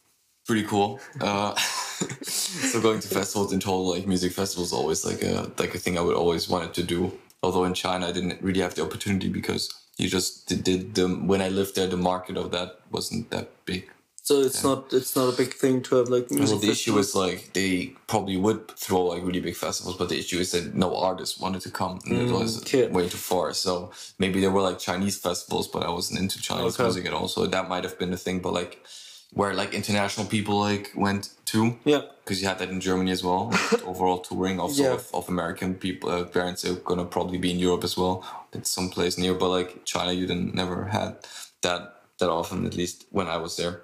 pretty 0.47 0.65
cool. 0.67 0.99
Uh, 1.21 1.55
so 2.23 2.81
going 2.81 3.01
to 3.01 3.09
festivals 3.09 3.53
in 3.53 3.61
total, 3.61 3.91
like 3.95 4.07
music 4.07 4.33
festivals, 4.33 4.73
always 4.73 5.05
like 5.05 5.23
a 5.23 5.51
like 5.59 5.75
a 5.75 5.79
thing 5.79 5.99
I 5.99 6.01
would 6.01 6.17
always 6.17 6.49
wanted 6.49 6.75
to 6.75 6.83
do. 6.83 7.13
Although 7.43 7.65
in 7.65 7.75
China, 7.75 8.09
I 8.09 8.13
didn't 8.13 8.43
really 8.43 8.61
have 8.61 8.75
the 8.75 8.83
opportunity 8.83 9.29
because 9.29 9.69
you 9.99 10.09
just 10.09 10.49
did, 10.49 10.65
did 10.65 10.95
the 10.95 11.07
when 11.09 11.41
I 11.43 11.49
lived 11.49 11.75
there, 11.77 11.87
the 11.87 11.97
market 11.97 12.37
of 12.37 12.51
that 12.51 12.81
wasn't 12.91 13.31
that 13.31 13.47
big. 13.65 13.89
So 14.31 14.43
it's 14.43 14.63
not 14.63 14.93
it's 14.93 15.17
not 15.17 15.35
a 15.35 15.37
big 15.37 15.55
thing 15.55 15.83
to 15.83 15.97
have 15.97 16.09
like 16.09 16.31
music. 16.31 16.51
Well, 16.51 16.59
the 16.61 16.71
issue 16.71 16.97
is 16.99 17.17
like 17.17 17.53
they 17.53 17.95
probably 18.07 18.37
would 18.37 18.71
throw 18.79 19.07
like 19.07 19.25
really 19.25 19.41
big 19.41 19.57
festivals, 19.57 19.97
but 19.97 20.09
the 20.09 20.19
issue 20.19 20.39
is 20.39 20.53
that 20.53 20.73
no 20.73 20.95
artists 20.95 21.41
wanted 21.41 21.63
to 21.63 21.71
come, 21.73 21.99
and 22.07 22.23
it 22.23 22.31
was 22.31 22.63
way 22.93 23.09
too 23.09 23.23
far. 23.31 23.53
So 23.55 23.91
maybe 24.21 24.41
there 24.41 24.53
were 24.53 24.63
like 24.63 24.79
Chinese 24.79 25.19
festivals, 25.19 25.67
but 25.67 25.83
I 25.83 25.91
wasn't 25.91 26.21
into 26.21 26.41
Chinese 26.41 26.75
Okay. 26.75 26.85
music 26.85 27.07
at 27.07 27.13
all. 27.13 27.27
So 27.27 27.45
that 27.45 27.69
might 27.69 27.83
have 27.83 27.99
been 27.99 28.13
the 28.13 28.17
thing. 28.17 28.39
But 28.39 28.53
like 28.53 28.87
where 29.33 29.53
like 29.53 29.75
international 29.75 30.27
people 30.27 30.61
like 30.61 30.93
went 30.95 31.31
to, 31.47 31.77
yeah. 31.85 32.03
because 32.23 32.41
you 32.41 32.47
had 32.47 32.61
that 32.61 32.71
in 32.71 32.81
Germany 32.81 33.11
as 33.11 33.25
well. 33.25 33.49
like, 33.73 33.85
overall 33.85 34.19
touring 34.19 34.61
also 34.61 34.85
Yeah. 34.85 34.93
of, 34.93 35.11
of 35.13 35.29
American 35.29 35.75
people, 35.75 36.09
uh, 36.09 36.23
parents 36.23 36.65
are 36.65 36.75
gonna 36.75 37.05
probably 37.05 37.39
be 37.39 37.51
in 37.51 37.59
Europe 37.59 37.83
as 37.83 37.97
well. 37.97 38.25
It's 38.53 38.71
someplace 38.71 39.19
near, 39.19 39.35
but 39.35 39.49
like 39.49 39.85
China, 39.85 40.13
you 40.13 40.27
didn't 40.29 40.55
never 40.55 40.85
had 40.85 41.17
that 41.63 41.83
that 42.21 42.31
often. 42.31 42.65
At 42.65 42.77
least 42.77 43.07
when 43.11 43.27
I 43.27 43.39
was 43.39 43.57
there. 43.57 43.83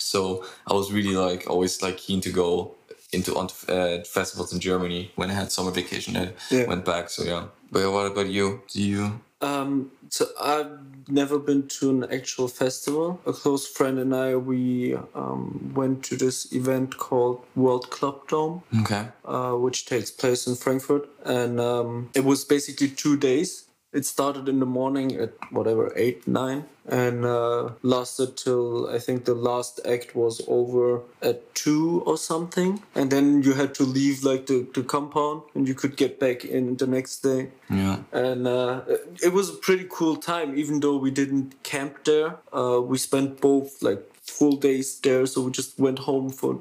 So 0.00 0.44
I 0.66 0.72
was 0.74 0.92
really 0.92 1.14
like 1.16 1.48
always 1.48 1.82
like 1.82 1.96
keen 1.96 2.20
to 2.22 2.30
go 2.30 2.74
into 3.12 3.34
on 3.36 3.48
uh, 3.68 4.04
festivals 4.04 4.52
in 4.52 4.60
Germany 4.60 5.12
when 5.16 5.30
I 5.30 5.34
had 5.34 5.50
summer 5.52 5.70
vacation. 5.70 6.16
I 6.16 6.32
Yeah. 6.50 6.66
went 6.66 6.84
back. 6.84 7.10
So 7.10 7.24
yeah. 7.24 7.44
But 7.70 7.90
what 7.92 8.06
about 8.06 8.28
you? 8.28 8.62
Do 8.72 8.82
you? 8.82 9.20
Um, 9.40 9.92
so 10.10 10.26
I've 10.40 10.70
never 11.08 11.38
been 11.38 11.68
to 11.78 11.90
an 11.90 12.04
actual 12.12 12.48
festival. 12.48 13.20
A 13.24 13.32
close 13.32 13.66
friend 13.68 13.98
and 13.98 14.12
I 14.14 14.34
we 14.36 14.96
um, 15.14 15.72
went 15.76 16.02
to 16.06 16.16
this 16.16 16.52
event 16.52 16.96
called 16.98 17.44
World 17.54 17.88
Club 17.90 18.26
Dome, 18.28 18.62
Okay. 18.80 19.04
uh, 19.24 19.52
which 19.52 19.86
takes 19.86 20.10
place 20.10 20.46
in 20.48 20.56
Frankfurt, 20.56 21.08
and 21.24 21.60
um, 21.60 22.10
it 22.14 22.24
was 22.24 22.44
basically 22.44 22.88
two 22.88 23.16
days. 23.16 23.64
It 23.92 24.04
started 24.06 24.48
in 24.48 24.58
the 24.60 24.66
morning 24.66 25.14
at 25.16 25.32
whatever 25.50 25.92
eight 25.96 26.26
nine, 26.26 26.64
and 26.88 27.24
uh, 27.24 27.70
lasted 27.82 28.36
till 28.36 28.88
I 28.88 28.98
think 28.98 29.24
the 29.26 29.34
last 29.34 29.80
act 29.86 30.14
was 30.16 30.40
over 30.48 31.02
at 31.22 31.54
two 31.54 32.02
or 32.06 32.16
something, 32.16 32.82
and 32.94 33.10
then 33.10 33.42
you 33.42 33.52
had 33.54 33.74
to 33.74 33.84
leave 33.84 34.24
like 34.24 34.46
the, 34.46 34.66
the 34.74 34.82
compound, 34.82 35.42
and 35.54 35.68
you 35.68 35.74
could 35.74 35.96
get 35.96 36.18
back 36.18 36.44
in 36.44 36.76
the 36.76 36.86
next 36.86 37.20
day. 37.22 37.48
Yeah. 37.70 37.98
and 38.12 38.46
uh, 38.46 38.80
it 39.22 39.32
was 39.32 39.50
a 39.50 39.54
pretty 39.66 39.86
cool 39.90 40.16
time. 40.16 40.56
Even 40.58 40.80
though 40.80 40.96
we 40.96 41.10
didn't 41.10 41.62
camp 41.62 42.04
there 42.04 42.36
uh, 42.52 42.80
we 42.80 42.96
spent 42.98 43.40
both 43.40 43.82
like 43.82 44.02
full 44.22 44.56
days 44.56 44.98
there. 45.00 45.26
So 45.26 45.42
we 45.42 45.50
just 45.50 45.78
went 45.78 45.98
home 46.00 46.30
for 46.30 46.58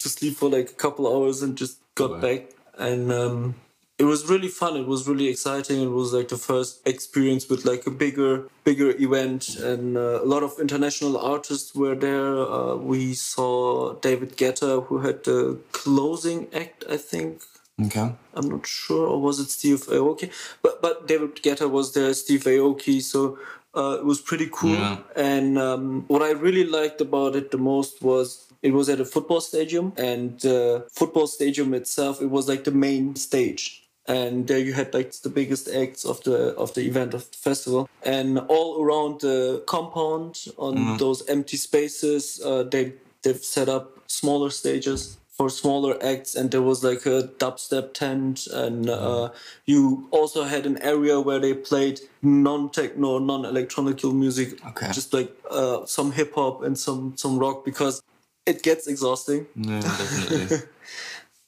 to 0.00 0.08
sleep 0.08 0.36
for 0.36 0.48
like 0.50 0.70
a 0.70 0.74
couple 0.74 1.06
hours 1.06 1.42
and 1.42 1.56
just 1.56 1.78
got 1.94 2.10
Right. 2.12 2.22
back. 2.22 2.56
And 2.78 3.12
um, 3.12 3.54
it 4.00 4.04
was 4.04 4.28
really 4.30 4.48
fun 4.48 4.76
it 4.76 4.86
was 4.86 5.06
really 5.06 5.28
exciting 5.28 5.82
it 5.82 5.94
was 6.00 6.12
like 6.12 6.28
the 6.28 6.36
first 6.36 6.80
experience 6.86 7.48
with 7.50 7.66
like 7.66 7.86
a 7.86 7.90
bigger 7.90 8.44
bigger 8.64 8.90
event 9.06 9.56
and 9.70 9.96
uh, 9.96 10.22
a 10.24 10.26
lot 10.34 10.42
of 10.42 10.58
international 10.58 11.18
artists 11.18 11.74
were 11.74 11.94
there 11.94 12.38
uh, 12.38 12.74
we 12.76 13.12
saw 13.12 13.92
david 14.06 14.36
guetta 14.38 14.72
who 14.86 14.98
had 15.06 15.22
the 15.24 15.58
closing 15.72 16.48
act 16.54 16.84
i 16.96 16.96
think 16.96 17.42
Okay. 17.86 18.12
I'm 18.34 18.48
not 18.50 18.66
sure, 18.66 19.06
or 19.06 19.22
was 19.22 19.40
it 19.40 19.48
Steve 19.48 19.86
Aoki? 19.86 20.30
But 20.60 20.82
but 20.82 21.06
David 21.06 21.36
Guetta 21.36 21.66
was 21.70 21.94
there, 21.94 22.12
Steve 22.12 22.44
Aoki, 22.44 23.00
so 23.00 23.38
uh, 23.74 23.96
it 24.00 24.04
was 24.04 24.20
pretty 24.20 24.48
cool. 24.52 24.74
Yeah. 24.74 24.98
And 25.16 25.58
um, 25.58 26.04
what 26.08 26.22
I 26.22 26.32
really 26.32 26.64
liked 26.64 27.00
about 27.00 27.36
it 27.36 27.50
the 27.50 27.56
most 27.56 28.02
was 28.02 28.52
it 28.62 28.72
was 28.72 28.88
at 28.88 29.00
a 29.00 29.04
football 29.04 29.40
stadium, 29.40 29.94
and 29.96 30.38
the 30.40 30.86
football 30.92 31.26
stadium 31.26 31.72
itself, 31.72 32.20
it 32.20 32.30
was 32.30 32.48
like 32.48 32.64
the 32.64 32.70
main 32.70 33.16
stage. 33.16 33.88
And 34.18 34.46
there 34.48 34.58
you 34.58 34.72
had 34.72 34.92
like 34.92 35.12
the 35.22 35.28
biggest 35.40 35.68
acts 35.82 36.04
of 36.04 36.16
the 36.26 36.36
of 36.56 36.68
the 36.74 36.82
event 36.90 37.14
of 37.14 37.22
the 37.30 37.36
festival, 37.48 37.82
and 38.02 38.38
all 38.48 38.70
around 38.82 39.20
the 39.20 39.62
compound 39.66 40.32
on 40.56 40.74
those 40.98 41.20
empty 41.28 41.56
spaces, 41.56 42.40
uh, 42.44 42.62
they 42.72 42.84
they've 43.22 43.44
set 43.56 43.68
up 43.68 43.84
smaller 44.06 44.50
stages 44.50 45.16
for 45.36 45.48
smaller 45.50 45.94
acts, 46.12 46.34
and 46.34 46.50
there 46.50 46.60
was 46.70 46.84
like 46.84 47.06
a 47.06 47.18
dubstep 47.38 47.94
tent, 47.94 48.46
and 48.64 48.90
uh, 48.90 49.30
you 49.64 50.06
also 50.10 50.44
had 50.44 50.66
an 50.66 50.76
area 50.82 51.16
where 51.18 51.38
they 51.40 51.54
played 51.54 52.00
non-techno, 52.20 53.18
non-electronical 53.18 54.12
music, 54.12 54.48
Okay. 54.66 54.90
just 54.92 55.14
like 55.14 55.30
uh, 55.50 55.86
some 55.86 56.12
hip 56.12 56.34
hop 56.34 56.62
and 56.62 56.76
some 56.76 57.16
some 57.16 57.38
rock 57.38 57.64
because 57.64 58.02
it 58.44 58.62
gets 58.62 58.86
exhausting. 58.86 59.46
Yeah, 59.56 59.80
definitely. 59.80 60.58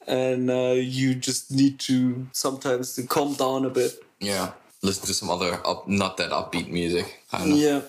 and 0.07 0.51
uh, 0.51 0.75
you 0.77 1.15
just 1.15 1.51
need 1.51 1.79
to 1.81 2.27
sometimes 2.33 2.95
to 2.97 3.03
calm 3.07 3.35
down 3.35 3.65
a 3.65 3.71
bit. 3.71 3.93
yeah. 4.21 4.53
Listen 4.85 5.07
to 5.07 5.15
some 5.15 5.31
other 5.31 5.61
up, 5.65 5.87
not 5.87 6.17
that 6.17 6.31
upbeat 6.31 6.69
music. 6.69 7.07
Kind 7.31 7.53
of. 7.53 7.57
Yeah, 7.59 7.83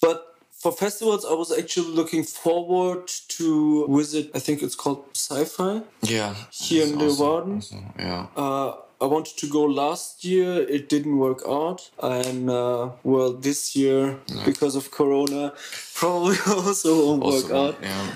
but 0.00 0.36
for 0.52 0.70
festivals, 0.70 1.24
I 1.24 1.32
was 1.34 1.50
actually 1.50 1.88
looking 1.88 2.22
forward 2.22 3.08
to 3.36 3.86
visit. 3.88 4.30
I 4.32 4.38
think 4.38 4.62
it's 4.62 4.76
called 4.76 5.04
Psy-Fi. 5.12 5.82
Yeah. 6.02 6.34
Here 6.52 6.86
in 6.86 6.92
Leeuwarden? 7.00 7.54
also- 7.56 7.82
Yeah. 7.98 8.26
Uh, 8.36 8.76
I 9.00 9.06
wanted 9.06 9.36
to 9.38 9.48
go 9.48 9.62
last 9.64 10.24
year. 10.24 10.52
It 10.76 10.88
didn't 10.88 11.18
work 11.18 11.42
out, 11.48 11.90
and 12.00 12.48
uh, 12.48 12.90
well, 13.02 13.32
this 13.32 13.74
year 13.74 14.16
because 14.44 14.76
of 14.76 14.92
Corona, 14.92 15.52
probably 15.94 16.36
also 16.46 16.90
won't 17.06 17.24
work 17.24 17.50
out. 17.50 17.74
yeah. 17.82 18.06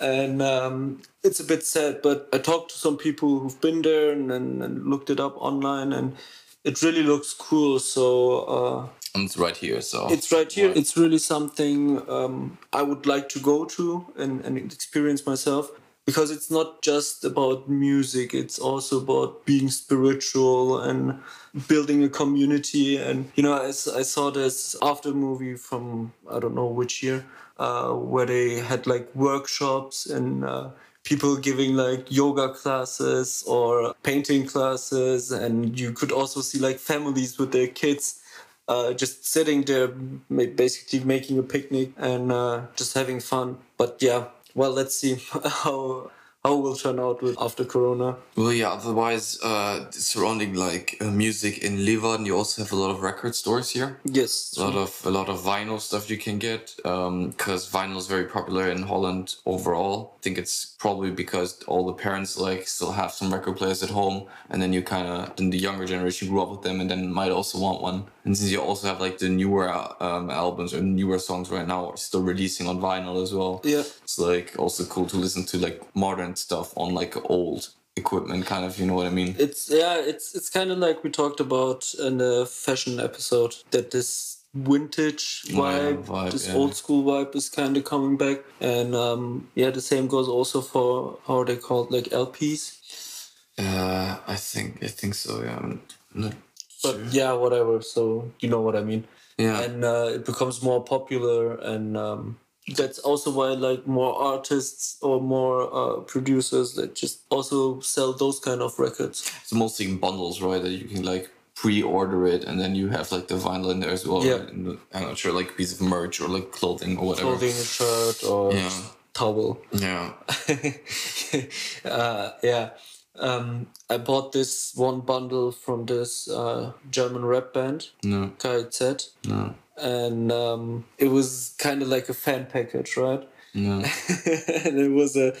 And 0.00 0.42
um, 0.42 1.02
it's 1.22 1.40
a 1.40 1.44
bit 1.44 1.64
sad. 1.64 2.02
But 2.02 2.28
I 2.32 2.38
talked 2.38 2.70
to 2.72 2.76
some 2.78 2.96
people 2.96 3.40
who've 3.40 3.60
been 3.60 3.82
there 3.82 4.12
and, 4.12 4.30
and, 4.30 4.62
and 4.62 4.86
looked 4.86 5.10
it 5.10 5.20
up 5.20 5.36
online, 5.36 5.92
and 5.92 6.16
it 6.64 6.82
really 6.82 7.02
looks 7.02 7.32
cool. 7.32 7.78
So 7.78 8.40
uh, 8.40 8.88
And 9.14 9.24
it's 9.24 9.36
right 9.38 9.56
here, 9.56 9.80
so. 9.80 10.08
it's 10.10 10.30
right 10.30 10.50
here. 10.50 10.72
It's 10.74 10.96
really 10.96 11.18
something 11.18 12.08
um, 12.10 12.58
I 12.72 12.82
would 12.82 13.06
like 13.06 13.28
to 13.30 13.40
go 13.40 13.64
to 13.64 14.06
and, 14.16 14.44
and 14.44 14.58
experience 14.58 15.26
myself 15.26 15.70
because 16.04 16.30
it's 16.30 16.50
not 16.50 16.82
just 16.82 17.24
about 17.24 17.68
music, 17.68 18.32
it's 18.32 18.60
also 18.60 19.00
about 19.00 19.44
being 19.44 19.68
spiritual 19.68 20.80
and 20.80 21.18
building 21.66 22.04
a 22.04 22.08
community. 22.08 22.96
And, 22.96 23.30
you 23.34 23.42
know, 23.42 23.54
I, 23.54 23.68
I 23.68 24.02
saw 24.02 24.30
this 24.30 24.76
after 24.82 25.12
movie 25.12 25.56
from 25.56 26.12
I 26.30 26.38
don't 26.38 26.54
know 26.54 26.66
which 26.66 27.02
year 27.02 27.24
uh, 27.58 27.90
where 27.92 28.26
they 28.26 28.60
had 28.60 28.86
like 28.86 29.08
workshops 29.14 30.06
and 30.06 30.44
uh, 30.44 30.70
people 31.04 31.36
giving 31.36 31.74
like 31.74 32.10
yoga 32.10 32.50
classes 32.50 33.44
or 33.46 33.94
painting 34.02 34.46
classes. 34.46 35.30
And 35.32 35.78
you 35.78 35.92
could 35.92 36.12
also 36.12 36.40
see 36.40 36.58
like 36.58 36.78
families 36.78 37.38
with 37.38 37.52
their 37.52 37.68
kids 37.68 38.22
uh, 38.68 38.92
just 38.92 39.24
sitting 39.26 39.62
there, 39.62 39.88
basically 39.88 41.00
making 41.00 41.38
a 41.38 41.42
picnic 41.42 41.92
and 41.96 42.32
uh, 42.32 42.62
just 42.74 42.94
having 42.94 43.20
fun. 43.20 43.58
But 43.76 43.98
yeah, 44.00 44.26
well, 44.54 44.72
let's 44.72 44.96
see 44.96 45.18
how 45.44 46.10
how 46.46 46.54
will 46.56 46.76
turn 46.76 46.98
out 47.00 47.22
with 47.22 47.36
after 47.40 47.64
Corona. 47.64 48.16
Well, 48.36 48.52
yeah. 48.52 48.70
Otherwise, 48.70 49.38
uh, 49.42 49.90
surrounding 49.90 50.54
like 50.54 50.96
uh, 51.00 51.10
music 51.10 51.58
in 51.58 51.78
Leeuwarden, 51.78 52.26
you 52.26 52.36
also 52.36 52.62
have 52.62 52.72
a 52.72 52.76
lot 52.76 52.90
of 52.90 53.02
record 53.02 53.34
stores 53.34 53.70
here. 53.70 53.98
Yes, 54.04 54.54
A 54.56 54.64
lot 54.64 54.76
of 54.76 54.90
a 55.04 55.10
lot 55.10 55.28
of 55.28 55.40
vinyl 55.40 55.80
stuff 55.80 56.08
you 56.10 56.18
can 56.18 56.38
get 56.38 56.74
because 56.76 57.70
vinyl 57.70 57.96
is 57.96 58.06
very 58.06 58.26
popular 58.26 58.70
in 58.70 58.82
Holland 58.82 59.34
overall. 59.44 60.14
I 60.18 60.20
think 60.22 60.38
it's 60.38 60.76
probably 60.78 61.10
because 61.10 61.62
all 61.66 61.86
the 61.86 61.92
parents 61.92 62.38
like 62.38 62.68
still 62.68 62.92
have 62.92 63.12
some 63.12 63.32
record 63.32 63.56
players 63.56 63.82
at 63.82 63.90
home, 63.90 64.26
and 64.50 64.62
then 64.62 64.72
you 64.72 64.82
kind 64.82 65.08
of 65.08 65.36
then 65.36 65.50
the 65.50 65.58
younger 65.58 65.86
generation 65.86 66.28
grew 66.28 66.42
up 66.42 66.50
with 66.50 66.62
them, 66.62 66.80
and 66.80 66.88
then 66.90 67.12
might 67.12 67.32
also 67.32 67.58
want 67.58 67.82
one. 67.82 68.04
And 68.24 68.36
since 68.36 68.50
you 68.50 68.60
also 68.60 68.88
have 68.88 69.00
like 69.00 69.18
the 69.18 69.28
newer 69.28 69.68
um, 70.02 70.30
albums 70.30 70.74
or 70.74 70.82
newer 70.82 71.18
songs 71.18 71.48
right 71.50 71.66
now 71.66 71.90
are 71.90 71.96
still 71.96 72.22
releasing 72.22 72.66
on 72.68 72.80
vinyl 72.80 73.22
as 73.22 73.32
well. 73.32 73.60
Yeah. 73.64 73.84
it's 74.02 74.18
like 74.18 74.54
also 74.58 74.84
cool 74.84 75.06
to 75.06 75.16
listen 75.16 75.44
to 75.46 75.58
like 75.58 75.80
modern 75.94 76.35
stuff 76.38 76.72
on 76.76 76.94
like 76.94 77.14
old 77.30 77.68
equipment, 77.96 78.46
kind 78.46 78.64
of. 78.64 78.78
You 78.78 78.86
know 78.86 78.94
what 78.94 79.06
I 79.06 79.10
mean? 79.10 79.34
it's 79.38 79.70
yeah, 79.70 79.96
it's 79.98 80.34
it's 80.34 80.50
kind 80.50 80.70
of 80.70 80.78
like 80.78 81.02
we 81.04 81.10
talked 81.10 81.40
about 81.40 81.92
in 81.98 82.18
the 82.18 82.46
fashion 82.46 83.00
episode 83.00 83.54
that 83.70 83.90
this 83.90 84.38
vintage 84.54 85.44
Oh, 85.50 85.54
yeah, 85.54 85.78
vibe, 85.92 86.04
vibe, 86.04 86.30
this 86.32 86.48
yeah. 86.48 86.54
old 86.54 86.74
school 86.74 87.04
vibe 87.04 87.34
is 87.36 87.48
kind 87.48 87.76
of 87.76 87.84
coming 87.84 88.16
back, 88.16 88.38
and 88.60 88.94
um, 88.94 89.48
yeah, 89.54 89.70
the 89.70 89.80
same 89.82 90.06
goes 90.08 90.28
also 90.28 90.60
for 90.60 91.18
how 91.26 91.44
they 91.44 91.56
called 91.56 91.90
like 91.90 92.04
LPs. 92.10 93.30
Uh, 93.58 94.18
I 94.26 94.36
think 94.36 94.82
I 94.82 94.88
think 94.88 95.14
so. 95.14 95.42
Yeah, 95.42 95.56
I'm 95.56 95.80
not 96.14 96.34
But 96.82 96.92
sure. 96.96 97.04
yeah, 97.10 97.32
whatever. 97.32 97.80
So 97.82 98.30
you 98.40 98.48
know 98.48 98.60
what 98.60 98.76
I 98.76 98.82
mean. 98.82 99.04
Yeah. 99.38 99.60
and 99.60 99.84
uh, 99.84 100.08
it 100.14 100.24
becomes 100.24 100.62
more 100.62 100.82
popular 100.82 101.56
and 101.60 101.94
um, 101.94 102.38
that's 102.74 102.98
also 102.98 103.30
why 103.30 103.48
like 103.50 103.86
more 103.86 104.14
artists 104.20 104.98
or 105.00 105.20
more 105.20 105.72
uh, 105.72 106.00
producers 106.00 106.74
that 106.74 106.94
just 106.96 107.20
also 107.30 107.80
sell 107.80 108.12
those 108.12 108.40
kind 108.40 108.60
of 108.60 108.76
records 108.78 109.30
It's 109.42 109.52
mostly 109.52 109.86
in 109.86 109.98
bundles, 109.98 110.40
right? 110.42 110.60
That 110.62 110.72
you 110.72 110.88
can 110.88 111.04
like 111.04 111.30
pre-order 111.54 112.26
it, 112.26 112.44
and 112.44 112.60
then 112.60 112.74
you 112.74 112.88
have 112.88 113.10
like 113.12 113.28
the 113.28 113.36
vinyl 113.36 113.70
in 113.70 113.80
there 113.80 113.90
as 113.92 114.06
well. 114.06 114.24
Yeah. 114.24 114.32
right? 114.38 114.48
And 114.52 114.78
I'm 114.92 115.02
not 115.04 115.16
sure, 115.18 115.32
like 115.32 115.50
a 115.50 115.54
piece 115.54 115.72
of 115.72 115.80
merch 115.80 116.20
or 116.20 116.28
like 116.28 116.50
clothing 116.52 116.98
or 116.98 117.06
whatever. 117.06 117.28
clothing 117.30 117.50
a 117.50 117.64
shirt 117.64 118.24
or 118.24 118.52
Yeah. 118.52 118.70
towel 119.14 119.58
Yeah. 119.72 120.12
uh, 121.84 122.30
yeah 122.42 122.70
um, 123.18 123.66
i 123.88 123.96
bought 123.96 124.32
this 124.32 124.72
one 124.76 125.00
bundle 125.00 125.50
from 125.52 125.86
this 125.86 126.28
uh, 126.28 126.72
german 126.90 127.24
rap 127.24 127.52
band 127.54 127.88
No. 128.02 128.32
KIZ 128.38 129.10
No. 129.26 129.54
And 129.78 130.32
um, 130.32 130.84
it 130.98 131.08
was 131.08 131.54
kind 131.58 131.82
of 131.82 131.88
like 131.88 132.08
a 132.08 132.14
fan 132.14 132.46
package 132.46 132.96
right 132.96 133.22
No. 133.54 133.78
and 134.64 134.78
it 134.78 134.90
was 134.92 135.16
a, 135.16 135.34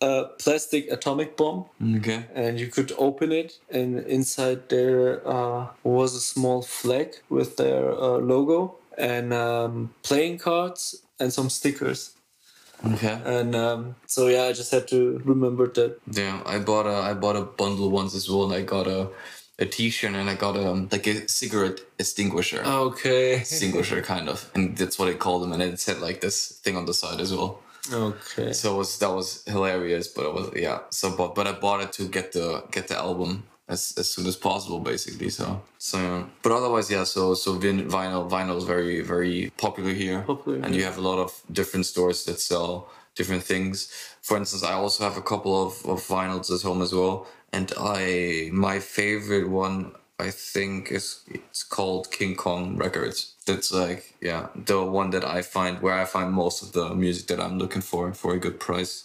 a 0.00 0.24
plastic 0.38 0.90
atomic 0.90 1.36
bomb 1.36 1.66
Okay. 1.96 2.24
and 2.34 2.58
you 2.60 2.68
could 2.68 2.92
open 2.98 3.32
it 3.32 3.58
and 3.70 3.98
inside 4.00 4.68
there 4.68 5.26
uh, 5.26 5.66
was 5.82 6.14
a 6.14 6.20
small 6.20 6.62
flag 6.62 7.16
with 7.28 7.56
their 7.56 7.92
uh, 7.92 8.18
logo 8.18 8.76
and 8.98 9.32
um, 9.32 9.94
playing 10.02 10.38
cards 10.38 11.02
and 11.20 11.32
some 11.32 11.50
stickers 11.50 12.12
Okay. 12.84 13.18
and 13.24 13.54
um, 13.56 13.94
so 14.06 14.26
yeah 14.28 14.44
i 14.44 14.52
just 14.52 14.70
had 14.70 14.86
to 14.88 15.18
remember 15.24 15.66
that 15.78 15.98
Yeah, 16.12 16.42
I 16.44 16.58
bought 16.58 16.86
a 16.86 16.96
I 17.10 17.14
bought 17.14 17.36
a 17.36 17.42
bundle 17.42 17.90
once 17.90 18.14
as 18.14 18.28
well, 18.30 18.44
and 18.44 18.52
I 18.52 18.62
got 18.62 18.86
a 18.86 19.08
a 19.58 19.66
T-shirt 19.66 20.12
and 20.14 20.28
I 20.28 20.34
got 20.34 20.56
a 20.56 20.70
like 20.92 21.06
a 21.06 21.28
cigarette 21.28 21.80
extinguisher. 21.98 22.62
okay 22.64 23.36
Extinguisher 23.40 24.02
kind 24.02 24.28
of, 24.28 24.50
and 24.54 24.76
that's 24.76 24.98
what 24.98 25.08
I 25.08 25.14
called 25.14 25.42
them. 25.42 25.52
And 25.52 25.62
it 25.62 25.80
said 25.80 25.98
like 26.00 26.20
this 26.20 26.48
thing 26.62 26.76
on 26.76 26.84
the 26.86 26.94
side 26.94 27.20
as 27.20 27.32
well. 27.32 27.60
okay 27.92 28.52
So 28.52 28.74
it 28.74 28.78
was 28.78 28.98
that 28.98 29.10
was 29.10 29.42
hilarious, 29.46 30.08
but 30.08 30.24
it 30.26 30.34
was 30.34 30.50
yeah. 30.54 30.78
So 30.90 31.16
but 31.16 31.34
but 31.34 31.46
I 31.46 31.52
bought 31.52 31.80
it 31.82 31.92
to 31.98 32.02
get 32.08 32.32
the 32.32 32.64
get 32.70 32.88
the 32.88 32.96
album 32.98 33.44
as, 33.68 33.94
as 33.98 34.08
soon 34.10 34.26
as 34.26 34.36
possible, 34.36 34.80
basically. 34.80 35.30
So 35.30 35.62
so 35.78 35.98
yeah. 35.98 36.24
But 36.42 36.52
otherwise, 36.52 36.90
yeah. 36.90 37.04
So 37.04 37.34
so 37.34 37.54
vin- 37.54 37.88
vinyl 37.88 38.28
vinyl 38.28 38.56
is 38.58 38.64
very 38.64 39.00
very 39.00 39.50
popular 39.56 39.92
here, 39.92 40.20
Popular, 40.22 40.58
and 40.64 40.74
you 40.74 40.84
have 40.84 40.98
a 40.98 41.04
lot 41.10 41.18
of 41.18 41.30
different 41.50 41.86
stores 41.86 42.24
that 42.26 42.38
sell 42.40 42.88
different 43.16 43.42
things. 43.42 43.88
For 44.22 44.36
instance, 44.36 44.62
I 44.62 44.72
also 44.72 45.04
have 45.04 45.16
a 45.16 45.22
couple 45.22 45.54
of, 45.66 45.72
of 45.86 45.98
vinyls 46.06 46.54
at 46.54 46.62
home 46.62 46.82
as 46.82 46.92
well, 46.94 47.26
and 47.52 47.72
I 47.78 48.50
my 48.52 48.78
favorite 48.80 49.48
one 49.48 49.92
I 50.18 50.30
think 50.30 50.90
is 50.90 51.20
it's 51.28 51.62
called 51.62 52.10
King 52.10 52.36
Kong 52.36 52.76
Records. 52.76 53.34
That's 53.46 53.70
like 53.72 54.14
yeah, 54.20 54.48
the 54.54 54.82
one 54.82 55.10
that 55.10 55.24
I 55.24 55.42
find 55.42 55.80
where 55.82 55.94
I 55.94 56.04
find 56.04 56.32
most 56.32 56.62
of 56.62 56.72
the 56.72 56.94
music 56.94 57.26
that 57.28 57.40
I'm 57.40 57.58
looking 57.58 57.82
for 57.82 58.12
for 58.14 58.34
a 58.34 58.38
good 58.38 58.58
price. 58.58 59.02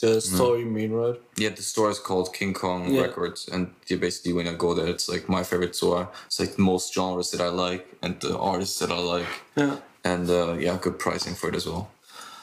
the 0.00 0.20
story 0.20 0.60
you 0.60 0.66
mean 0.66 0.92
right 0.92 1.18
Yeah, 1.36 1.50
the 1.50 1.62
store 1.62 1.90
is 1.90 1.98
called 1.98 2.34
King 2.34 2.52
Kong 2.54 2.92
Yeah. 2.92 3.02
Records, 3.02 3.48
and 3.52 3.62
you 3.88 3.96
basically 3.98 4.32
when 4.32 4.48
I 4.48 4.54
go 4.54 4.74
there, 4.74 4.88
it's 4.94 5.08
like 5.08 5.28
my 5.28 5.42
favorite 5.42 5.74
store. 5.76 6.08
It's 6.26 6.40
like 6.40 6.58
most 6.58 6.92
genres 6.94 7.30
that 7.30 7.40
I 7.40 7.48
like 7.48 7.84
and 8.02 8.20
the 8.20 8.36
artists 8.38 8.78
that 8.80 8.90
I 8.90 8.98
like, 8.98 9.32
yeah 9.56 9.76
and 10.04 10.28
uh, 10.30 10.54
yeah, 10.58 10.76
good 10.80 10.98
pricing 10.98 11.34
for 11.34 11.48
it 11.48 11.54
as 11.54 11.66
well. 11.66 11.88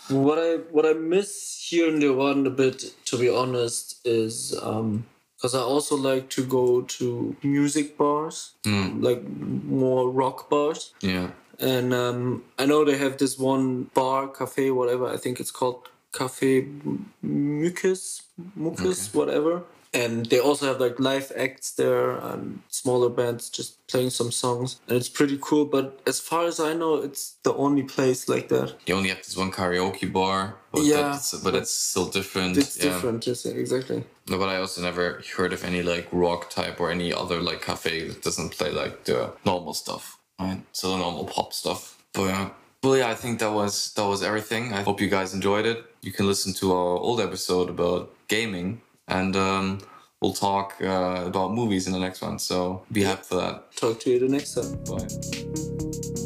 What 0.10 0.38
i 0.40 0.56
what 0.72 0.86
i 0.86 0.94
miss 0.94 1.32
here 1.70 1.88
in 1.88 2.00
the 2.00 2.08
Leeuwarden 2.08 2.46
a 2.48 2.50
bit 2.50 2.84
to 3.06 3.18
be 3.18 3.30
honest 3.30 4.00
is 4.06 4.56
um 4.62 5.06
because 5.36 5.54
i 5.56 5.60
also 5.60 5.96
like 5.96 6.30
to 6.30 6.44
go 6.46 6.82
to 6.82 7.36
music 7.44 7.98
bars 7.98 8.52
like 9.02 9.22
more 9.80 10.10
rock 10.10 10.50
bars 10.50 10.94
Yeah, 11.02 11.30
and 11.60 11.94
um, 11.94 12.44
I 12.58 12.66
know 12.66 12.86
they 12.86 12.98
have 12.98 13.18
this 13.18 13.38
one 13.38 13.90
bar, 13.94 14.28
cafe, 14.30 14.72
whatever. 14.72 15.06
I 15.08 15.18
think 15.18 15.40
it's 15.42 15.52
called 15.52 15.90
Cafe 16.14 16.68
Mucus, 17.22 18.24
Mucus, 18.56 19.14
whatever. 19.14 19.64
And 19.94 20.28
they 20.28 20.40
also 20.40 20.68
have 20.68 20.80
like 20.80 21.00
live 21.00 21.32
acts 21.36 21.72
there 21.72 22.12
and 22.12 22.62
smaller 22.70 23.10
bands 23.10 23.50
just 23.50 23.86
playing 23.88 24.12
some 24.12 24.32
songs, 24.32 24.80
and 24.88 24.96
it's 24.96 25.10
pretty 25.10 25.40
cool. 25.42 25.66
But 25.66 26.00
as 26.06 26.20
far 26.20 26.46
as 26.46 26.60
I 26.60 26.74
know, 26.74 26.96
it's 26.96 27.38
the 27.44 27.54
only 27.56 27.84
place 27.84 28.30
like 28.30 28.50
that. 28.50 28.76
you 28.86 28.94
only 28.96 29.10
have 29.10 29.18
this 29.18 29.36
one 29.36 29.52
karaoke 29.52 30.12
bar, 30.12 30.56
but 30.72 30.84
Yeah, 30.84 31.02
that's, 31.02 31.34
but 31.40 31.56
it's 31.56 31.72
still 31.72 32.06
different. 32.08 32.58
It's 32.58 32.78
yeah. 32.78 32.84
different, 32.92 33.24
just 33.24 33.46
exactly. 33.48 34.04
No, 34.30 34.38
but 34.38 34.50
I 34.50 34.58
also 34.58 34.82
never 34.84 35.24
heard 35.36 35.54
of 35.54 35.64
any 35.64 35.82
like 35.82 36.08
rock 36.12 36.52
type 36.52 36.80
or 36.80 36.92
any 36.92 37.12
other 37.12 37.42
like 37.42 37.62
cafe 37.64 38.08
that 38.10 38.22
doesn't 38.22 38.52
play 38.52 38.70
like 38.72 39.06
the 39.06 39.34
normal 39.44 39.74
stuff, 39.74 40.20
right? 40.40 40.62
So 40.72 40.92
the 40.92 40.98
normal 40.98 41.26
pop 41.26 41.52
stuff. 41.52 41.98
But 42.14 42.26
yeah. 42.26 42.50
Well, 42.84 42.96
yeah, 42.96 43.10
I 43.10 43.16
think 43.16 43.40
that 43.40 43.52
was 43.52 43.92
that 43.96 44.06
was 44.06 44.22
everything. 44.24 44.72
I 44.74 44.84
hope 44.84 45.02
you 45.02 45.10
guys 45.10 45.34
enjoyed 45.34 45.66
it. 45.66 45.84
You 46.02 46.12
can 46.14 46.28
listen 46.28 46.54
to 46.62 46.72
our 46.74 46.98
old 46.98 47.20
episode 47.20 47.70
about 47.70 48.14
gaming, 48.30 48.82
and 49.10 49.36
um, 49.36 49.80
we'll 50.22 50.34
talk 50.34 50.76
uh, 50.82 51.24
about 51.26 51.54
movies 51.54 51.88
in 51.88 51.94
the 51.94 52.00
next 52.00 52.22
one. 52.22 52.40
So 52.40 52.84
be 52.92 53.04
happy 53.04 53.24
for 53.24 53.36
that. 53.36 53.76
Talk 53.76 54.00
to 54.02 54.12
you 54.12 54.20
the 54.20 54.28
next 54.28 54.54
time. 54.56 54.84
Bye. 54.86 56.19